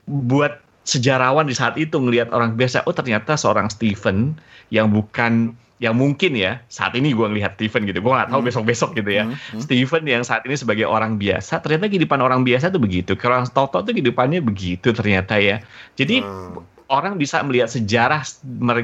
[0.07, 4.35] buat sejarawan di saat itu ngelihat orang biasa, oh ternyata seorang Stephen
[4.69, 8.47] yang bukan yang mungkin ya saat ini gue ngelihat Stephen gitu, gue nggak tahu Hmm.
[8.47, 9.27] besok-besok gitu ya.
[9.27, 9.59] Hmm, hmm.
[9.59, 13.19] Stephen yang saat ini sebagai orang biasa, ternyata kehidupan orang biasa tuh begitu.
[13.19, 15.59] Kalau orang Toto tuh kehidupannya begitu ternyata ya.
[15.99, 16.63] Jadi Hmm.
[16.93, 18.21] Orang bisa melihat sejarah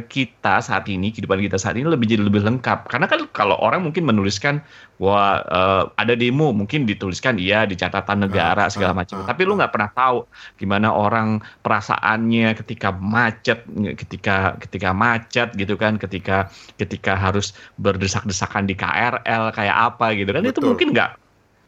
[0.10, 2.90] kita saat ini, kehidupan kita saat ini lebih jadi lebih lengkap.
[2.90, 4.66] Karena kan kalau orang mungkin menuliskan
[4.98, 9.22] wah eh, ada demo, mungkin dituliskan iya di catatan negara Ah, segala ah, macam.
[9.22, 9.58] ah, Tapi lu ah.
[9.62, 10.18] nggak pernah tahu
[10.58, 13.62] gimana orang perasaannya ketika macet,
[13.94, 16.50] ketika ketika macet gitu kan, ketika
[16.82, 20.42] ketika harus berdesak-desakan di KRL kayak apa gitu kan.
[20.42, 21.10] Itu mungkin nggak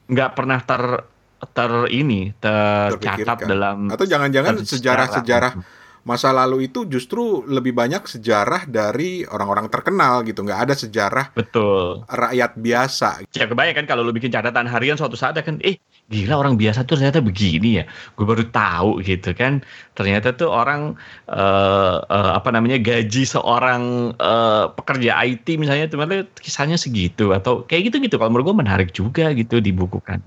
[0.10, 1.06] nggak pernah ter
[1.54, 5.10] ter ini tercatat dalam Atau jangan-jangan Sejarah.
[5.10, 10.42] sejarah-sejarah masa lalu itu justru lebih banyak sejarah dari orang-orang terkenal gitu.
[10.42, 12.04] Nggak ada sejarah betul.
[12.10, 13.10] rakyat biasa.
[13.36, 15.78] Ya kebayang kan kalau lu bikin catatan harian suatu saat kan eh
[16.12, 17.86] gila orang biasa tuh ternyata begini ya.
[18.18, 19.64] Gue baru tahu gitu kan.
[19.96, 20.98] Ternyata tuh orang
[21.30, 27.92] uh, uh, apa namanya gaji seorang uh, pekerja IT misalnya ternyata kisahnya segitu atau kayak
[27.92, 30.20] gitu gitu kalau menurut gue menarik juga gitu dibukukan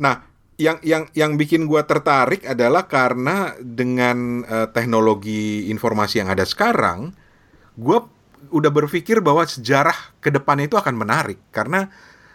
[0.00, 6.46] nah yang yang yang bikin gua tertarik adalah karena dengan uh, teknologi informasi yang ada
[6.46, 7.10] sekarang,
[7.74, 8.06] gua
[8.54, 11.90] udah berpikir bahwa sejarah ke depan itu akan menarik karena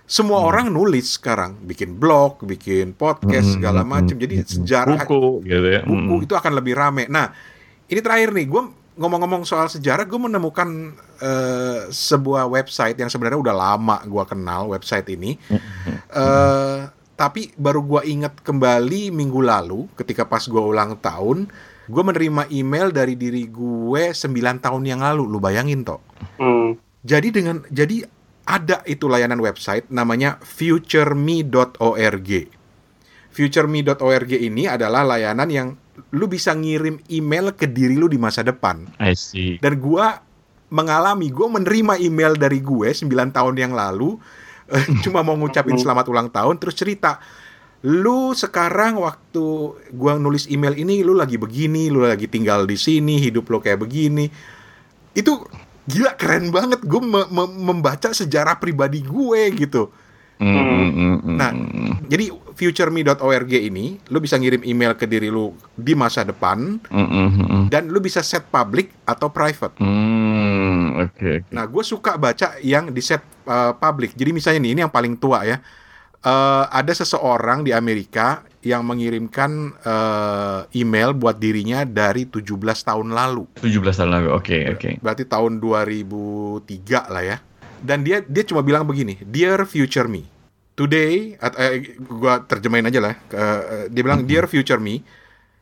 [0.10, 0.50] semua hmm.
[0.50, 3.56] orang nulis sekarang, bikin blog, bikin podcast hmm.
[3.62, 4.18] segala macam.
[4.18, 5.86] Jadi sejarah buku gitu ya.
[5.86, 6.26] Buku hmm.
[6.26, 7.06] itu akan lebih rame.
[7.06, 7.30] Nah,
[7.86, 8.64] ini terakhir nih, gue
[8.98, 15.06] ngomong-ngomong soal sejarah, gue menemukan uh, sebuah website yang sebenarnya udah lama gue kenal website
[15.14, 15.38] ini.
[16.10, 16.90] Uh,
[17.20, 21.52] tapi baru gue inget kembali minggu lalu ketika pas gue ulang tahun
[21.92, 26.00] gue menerima email dari diri gue 9 tahun yang lalu lu bayangin toh
[26.40, 26.80] hmm.
[27.04, 28.08] jadi dengan jadi
[28.48, 32.30] ada itu layanan website namanya futureme.org
[33.36, 35.76] futureme.org ini adalah layanan yang
[36.16, 39.60] lu bisa ngirim email ke diri lu di masa depan I see.
[39.60, 40.08] dan gue
[40.72, 44.16] mengalami gue menerima email dari gue 9 tahun yang lalu
[45.06, 47.18] cuma mau ngucapin selamat ulang tahun terus cerita
[47.80, 49.46] lu sekarang waktu
[49.96, 53.80] gua nulis email ini lu lagi begini, lu lagi tinggal di sini, hidup lu kayak
[53.80, 54.28] begini.
[55.16, 55.48] Itu
[55.88, 59.96] gila keren banget gue me me membaca sejarah pribadi gue gitu.
[60.40, 61.36] Hmm.
[61.36, 61.52] Nah,
[62.08, 66.80] jadi futureme.org ini lu bisa ngirim email ke diri lu di masa depan
[67.68, 69.76] dan lu bisa set public atau private.
[69.84, 71.52] Hmm, okay, okay.
[71.52, 73.20] Nah, gue suka baca yang di set
[73.52, 74.16] uh, public.
[74.16, 75.60] Jadi misalnya nih, ini yang paling tua ya.
[76.20, 83.48] Uh, ada seseorang di Amerika yang mengirimkan uh, email buat dirinya dari 17 tahun lalu.
[83.64, 84.80] 17 tahun lalu, oke okay, oke.
[84.80, 84.94] Okay.
[85.00, 87.38] Berarti tahun 2003 lah ya
[87.82, 90.28] dan dia dia cuma bilang begini, Dear future me,
[90.76, 95.02] today, atau eh, gua terjemahin aja lah, uh, dia bilang Dear future me,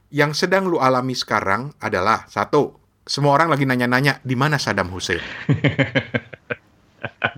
[0.09, 2.76] yang sedang lu alami sekarang adalah satu,
[3.07, 5.22] semua orang lagi nanya-nanya di mana Saddam Hussein.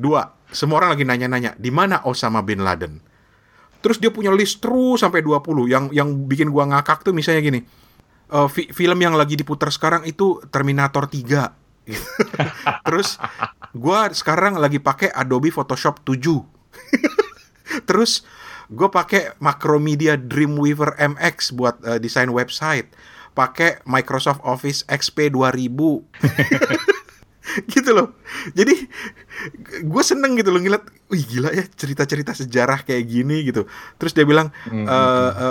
[0.01, 3.03] Dua, semua orang lagi nanya-nanya di mana Osama bin Laden.
[3.79, 7.61] Terus dia punya list terus sampai 20 yang yang bikin gua ngakak tuh misalnya gini.
[8.29, 11.58] Uh, fi film yang lagi diputar sekarang itu Terminator 3
[12.87, 13.17] Terus
[13.73, 16.41] gue sekarang lagi pakai Adobe Photoshop 7.
[17.89, 18.25] Terus
[18.69, 22.89] gue pakai Macromedia Dreamweaver MX buat uh, desain website.
[23.37, 25.69] Pakai Microsoft Office XP 2000.
[27.73, 28.13] gitu loh.
[28.53, 28.85] Jadi
[29.81, 33.65] gue seneng gitu loh ngeliat, wih gila ya cerita-cerita sejarah kayak gini gitu.
[33.97, 34.85] Terus dia bilang mm -hmm.
[34.85, 34.97] e,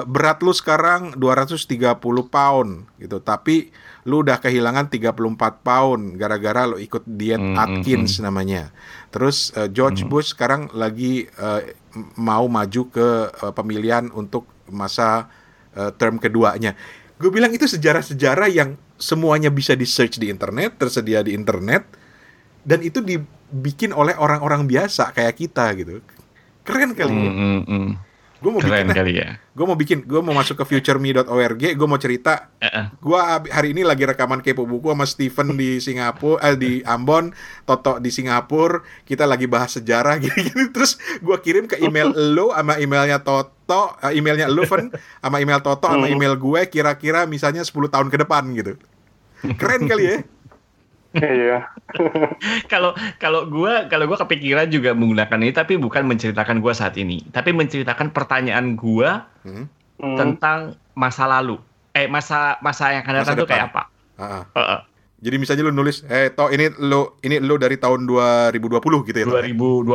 [0.06, 1.98] berat lu sekarang 230
[2.30, 3.74] pound gitu, tapi
[4.08, 5.12] lu udah kehilangan 34
[5.60, 7.60] pound gara-gara lu ikut diet mm -hmm.
[7.60, 8.72] Atkins namanya.
[9.12, 10.12] Terus uh, George mm -hmm.
[10.16, 11.60] Bush sekarang lagi uh,
[12.16, 15.28] mau maju ke uh, pemilihan untuk masa
[15.76, 16.72] uh, term keduanya.
[17.20, 21.84] Gue bilang itu sejarah-sejarah yang semuanya bisa di search di internet, tersedia di internet,
[22.64, 26.00] dan itu dibikin oleh orang-orang biasa kayak kita gitu.
[26.64, 27.32] Keren kali ya.
[27.32, 28.07] Mm, mm, mm.
[28.38, 29.28] Gue mau Keren bikin kali ya.
[29.58, 32.54] Gue mau bikin, gue mau masuk ke futureme.org, gue mau cerita.
[32.62, 32.86] Uh -uh.
[33.02, 33.18] Gue
[33.50, 37.34] hari ini lagi rekaman kepo buku sama Steven di Singapura, eh, di Ambon,
[37.66, 38.78] Toto di Singapura.
[39.02, 40.70] Kita lagi bahas sejarah gini-gini.
[40.70, 45.58] Terus gue kirim ke email lo sama emailnya Toto, uh, emailnya lo Fen, sama email
[45.58, 46.14] Toto sama hmm.
[46.14, 46.60] email gue.
[46.70, 48.78] Kira-kira misalnya 10 tahun ke depan gitu.
[49.58, 50.16] Keren kali ya.
[51.16, 51.64] Iya.
[52.72, 57.24] Kalau kalau gue kalau gue kepikiran juga menggunakan ini, tapi bukan menceritakan gue saat ini,
[57.32, 59.08] tapi menceritakan pertanyaan gue
[59.48, 59.64] hmm?
[60.20, 61.56] tentang masa lalu.
[61.96, 63.82] Eh masa masa yang akan datang itu kayak apa?
[64.20, 64.42] Uh -uh.
[64.52, 64.80] Uh -uh.
[65.18, 69.26] Jadi misalnya lu nulis, eh toh ini lu ini lu dari tahun 2020 gitu ya?
[69.26, 69.90] 2020,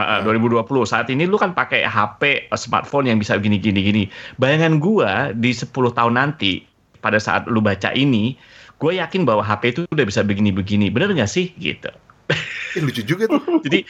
[0.00, 0.20] ha, uh.
[0.26, 0.64] 2020.
[0.82, 4.02] Saat ini lu kan pakai HP smartphone yang bisa gini gini gini.
[4.40, 6.66] Bayangan gua di 10 tahun nanti
[7.04, 8.34] pada saat lu baca ini,
[8.78, 10.90] gue yakin bahwa HP itu udah bisa begini-begini.
[10.90, 11.54] Bener nggak sih?
[11.56, 11.90] Gitu.
[12.30, 13.42] Eh, lucu juga tuh.
[13.66, 13.86] Jadi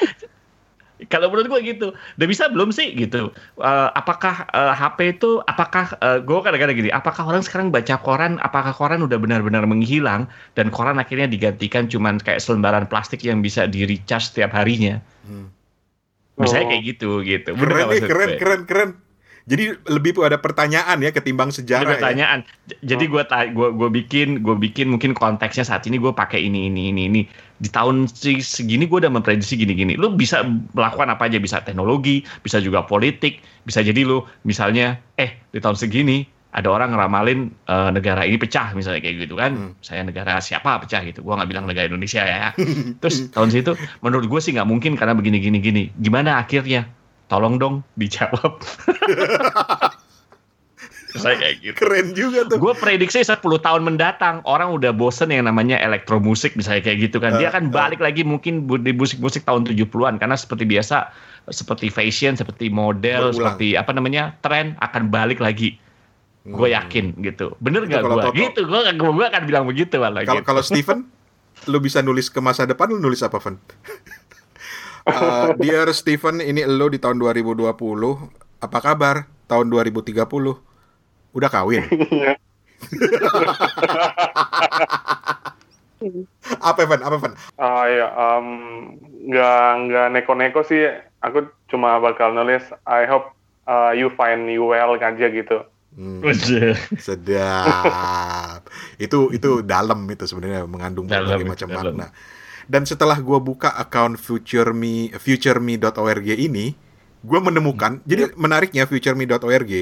[1.11, 3.35] kalau menurut gue gitu, udah bisa belum sih gitu?
[3.59, 7.99] Uh, apakah uh, eh, HP itu, apakah uh, gue kadang-kadang gini, apakah orang sekarang baca
[7.99, 13.43] koran, apakah koran udah benar-benar menghilang dan koran akhirnya digantikan cuman kayak selembaran plastik yang
[13.43, 15.03] bisa di recharge setiap harinya?
[15.27, 15.51] Hmm.
[16.39, 16.71] Misalnya oh.
[16.75, 17.51] kayak gitu gitu.
[17.55, 18.91] Bener keren, keren, keren, keren.
[19.45, 21.85] Jadi lebih ada pertanyaan ya ketimbang sejarah.
[21.85, 21.95] Ada ya?
[22.01, 22.39] pertanyaan.
[22.65, 22.97] Ya?
[22.97, 23.45] Jadi gue oh.
[23.53, 27.21] gue gue bikin gue bikin mungkin konteksnya saat ini gue pakai ini ini ini ini
[27.61, 28.09] di tahun
[28.41, 30.01] segini gue udah memprediksi gini-gini.
[30.01, 30.41] Lu bisa
[30.73, 35.77] melakukan apa aja bisa teknologi, bisa juga politik, bisa jadi lu misalnya eh di tahun
[35.77, 36.25] segini
[36.55, 39.53] ada orang ngeramalin uh, negara ini pecah misalnya kayak gitu kan.
[39.53, 39.73] Hmm.
[39.85, 41.21] Saya negara siapa pecah gitu.
[41.21, 42.57] Gua nggak bilang negara Indonesia ya.
[43.05, 45.85] Terus tahun situ menurut gue sih nggak mungkin karena begini gini gini.
[46.01, 46.89] Gimana akhirnya?
[47.35, 48.63] Tolong dong dijawab.
[51.15, 51.77] saya kayak gitu.
[51.79, 52.59] Keren juga tuh.
[52.59, 57.39] Gue prediksi 10 tahun mendatang orang udah bosen yang namanya elektromusik misalnya kayak gitu kan.
[57.39, 61.11] Dia Uh, akan balik lagi mungkin di musik-musik tahun 70-an karena seperti biasa
[61.51, 63.35] seperti fashion, seperti model, Berulang.
[63.35, 64.35] seperti apa namanya?
[64.41, 65.79] tren akan balik lagi.
[66.45, 66.77] Gue Hmm.
[66.77, 67.55] yakin gitu.
[67.59, 68.23] Bener gak gue?
[68.35, 68.67] Gitu.
[68.67, 70.47] Gue gue akan bilang begitu malah Kalau gitu.
[70.47, 70.99] kalau Steven,
[71.67, 73.55] lu bisa nulis ke masa depan, lu nulis apa, Van?
[75.05, 77.61] Uh, Dear Steven, ini lo di tahun 2020.
[78.65, 79.29] Apa kabar?
[79.45, 80.25] Tahun 2030.
[81.35, 81.85] Udah kawin?
[82.05, 82.37] Iya.
[86.61, 87.01] apa, Van?
[87.01, 87.33] Apa, Van?
[87.57, 88.47] Ah ya, em,
[89.25, 90.85] nggak nggak neko-neko sih.
[91.25, 93.33] Aku cuma bakal nulis I hope
[93.65, 95.65] uh, you find you well aja gitu.
[95.95, 96.27] Hmm,
[96.99, 98.67] sedap.
[98.99, 101.95] itu itu dalam itu sebenarnya mengandung berbagai macam dalam.
[101.95, 102.11] makna.
[102.67, 106.73] Dan setelah gua buka account futureme futureme.org ini,
[107.21, 108.01] gua menemukan.
[108.05, 109.73] Jadi menariknya futureme.org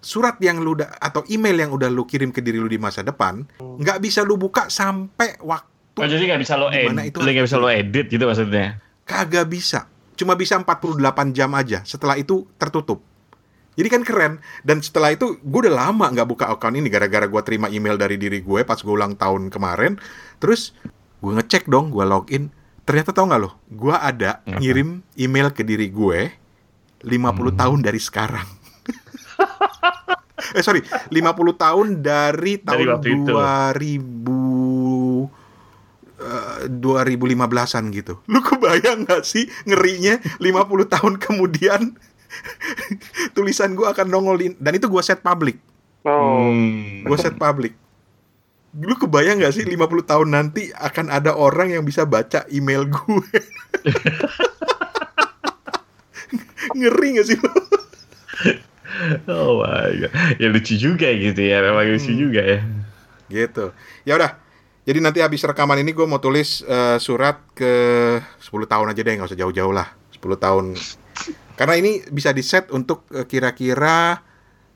[0.00, 3.04] surat yang lu udah atau email yang udah lu kirim ke diri lu di masa
[3.04, 5.68] depan nggak bisa lu buka sampai waktu
[6.00, 7.18] Oh, jadi nggak bisa lo edit, itu?
[7.20, 8.80] nggak bisa lo edit gitu maksudnya.
[9.04, 9.84] kagak bisa.
[10.16, 10.96] Cuma bisa 48
[11.36, 11.84] jam aja.
[11.84, 13.04] Setelah itu tertutup.
[13.76, 14.32] Jadi kan keren.
[14.64, 18.16] Dan setelah itu gue udah lama nggak buka account ini gara-gara gue terima email dari
[18.16, 20.00] diri gue pas gue ulang tahun kemarin.
[20.40, 20.72] Terus
[21.20, 22.48] gue ngecek dong gue login
[22.88, 26.32] ternyata tau nggak lo gue ada ngirim email ke diri gue
[27.04, 28.48] 50 tahun dari sekarang
[30.56, 31.14] eh sorry 50
[31.54, 33.32] tahun dari tahun itu.
[33.32, 34.60] 2000
[36.20, 38.20] eh, 2015-an gitu.
[38.28, 41.96] Lu kebayang gak sih ngerinya 50 tahun kemudian
[43.36, 45.58] tulisan gua akan nongol di, dan itu gua set public.
[46.06, 47.04] Oh, Hmm.
[47.04, 47.76] Gua set public.
[48.70, 49.74] Lu kebayang gak sih 50
[50.06, 53.26] tahun nanti akan ada orang yang bisa baca email gue?
[56.78, 57.50] Ngeri gak sih lu?
[59.26, 60.12] Oh my god.
[60.38, 62.20] Ya lucu juga gitu ya, memang lucu Hmm.
[62.20, 62.60] juga ya.
[63.26, 63.64] Gitu.
[64.04, 64.38] Ya udah.
[64.80, 67.72] Jadi nanti habis rekaman ini gue mau tulis eh, surat ke
[68.38, 69.94] 10 tahun aja deh, nggak usah jauh-jauh lah.
[70.14, 70.64] 10 tahun.
[71.54, 74.22] Karena ini bisa di set untuk eh, kira-kira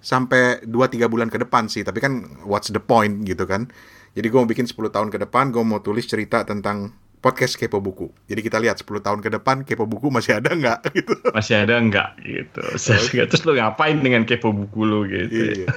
[0.04, 1.80] sampai 2-3 bulan ke depan sih.
[1.80, 3.72] Tapi kan what's the point gitu kan.
[4.12, 6.92] Jadi gue mau bikin 10 tahun ke depan, gue mau tulis cerita tentang
[7.24, 8.12] podcast Kepo Buku.
[8.28, 11.16] Jadi kita lihat 10 tahun ke depan Kepo Buku masih ada nggak gitu.
[11.32, 12.62] Masih ada nggak gitu.
[12.76, 15.64] Terus lu ngapain dengan kepo buku lu gitu.
[15.64, 15.72] Iya.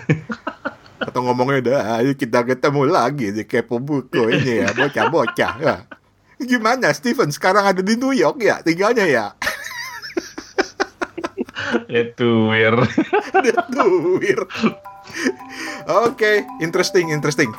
[0.99, 5.53] Atau ngomongnya udah, ayo kita ketemu lagi di kepo buku ini ya, bocah-bocah.
[5.63, 5.78] Ya.
[6.38, 9.25] Gimana Steven sekarang ada di New York ya, tinggalnya ya?
[11.88, 12.88] Itu weird.
[13.41, 14.39] Dia tuwir.
[16.05, 17.49] Oke, interesting, interesting.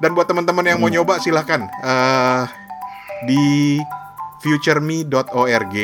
[0.00, 2.42] Dan buat teman-teman yang mau nyoba silahkan eh,
[3.24, 3.78] di
[4.42, 5.74] futureme.org,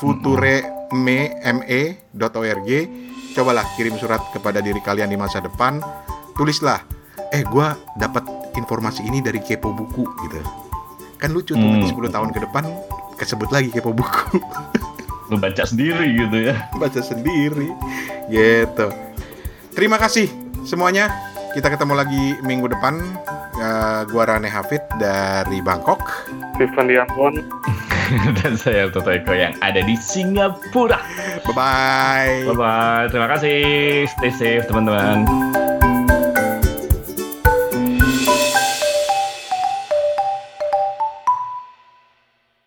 [0.00, 2.70] futureme.org,
[3.32, 5.78] cobalah kirim surat kepada diri kalian di masa depan.
[6.32, 6.80] Tulislah,
[7.30, 10.40] eh gua dapat informasi ini dari kepo buku gitu.
[11.16, 11.78] Kan lucu tuh Hmm.
[11.78, 12.64] nanti 10 tahun ke depan
[13.14, 14.40] kesebut lagi kepo buku.
[15.30, 16.66] Lu baca sendiri gitu ya.
[16.82, 17.70] baca sendiri
[18.30, 18.86] gitu
[19.72, 20.28] terima kasih
[20.62, 21.10] semuanya
[21.52, 23.00] kita ketemu lagi minggu depan
[23.62, 26.02] Eh, gua Rane Hafid dari Bangkok
[26.56, 27.36] Stephen Diamond.
[28.42, 30.98] Dan saya Toto Eko yang ada di Singapura.
[31.46, 33.04] bye bye Bye bye.
[33.12, 34.04] Terima kasih.
[34.08, 35.24] Stay safe teman-teman.